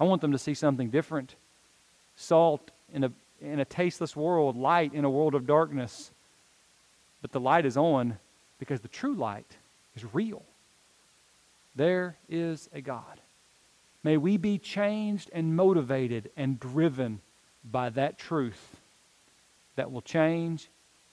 I 0.00 0.04
want 0.04 0.20
them 0.20 0.32
to 0.32 0.38
see 0.38 0.54
something 0.54 0.90
different. 0.90 1.34
Salt 2.16 2.70
in 2.92 3.04
a 3.04 3.12
in 3.42 3.60
a 3.60 3.64
tasteless 3.64 4.14
world, 4.14 4.56
light 4.56 4.94
in 4.94 5.04
a 5.04 5.10
world 5.10 5.34
of 5.34 5.46
darkness. 5.46 6.10
But 7.20 7.32
the 7.32 7.40
light 7.40 7.66
is 7.66 7.76
on 7.76 8.18
because 8.58 8.80
the 8.80 8.88
true 8.88 9.14
light 9.14 9.46
is 9.96 10.04
real. 10.14 10.42
There 11.74 12.16
is 12.28 12.68
a 12.72 12.80
God. 12.80 13.20
May 14.04 14.16
we 14.16 14.36
be 14.36 14.58
changed 14.58 15.30
and 15.32 15.56
motivated 15.56 16.30
and 16.36 16.58
driven 16.58 17.20
by 17.64 17.90
that 17.90 18.18
truth 18.18 18.76
that 19.76 19.92
will 19.92 20.02
change 20.02 20.68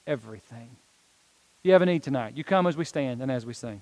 everything. 0.08 0.70
If 1.60 1.66
you 1.66 1.74
have 1.74 1.82
a 1.82 1.86
need 1.86 2.04
tonight, 2.04 2.36
you 2.36 2.44
come 2.44 2.66
as 2.68 2.76
we 2.76 2.86
stand 2.86 3.22
and 3.22 3.32
as 3.32 3.46
we 3.46 3.54
sing. 3.54 3.82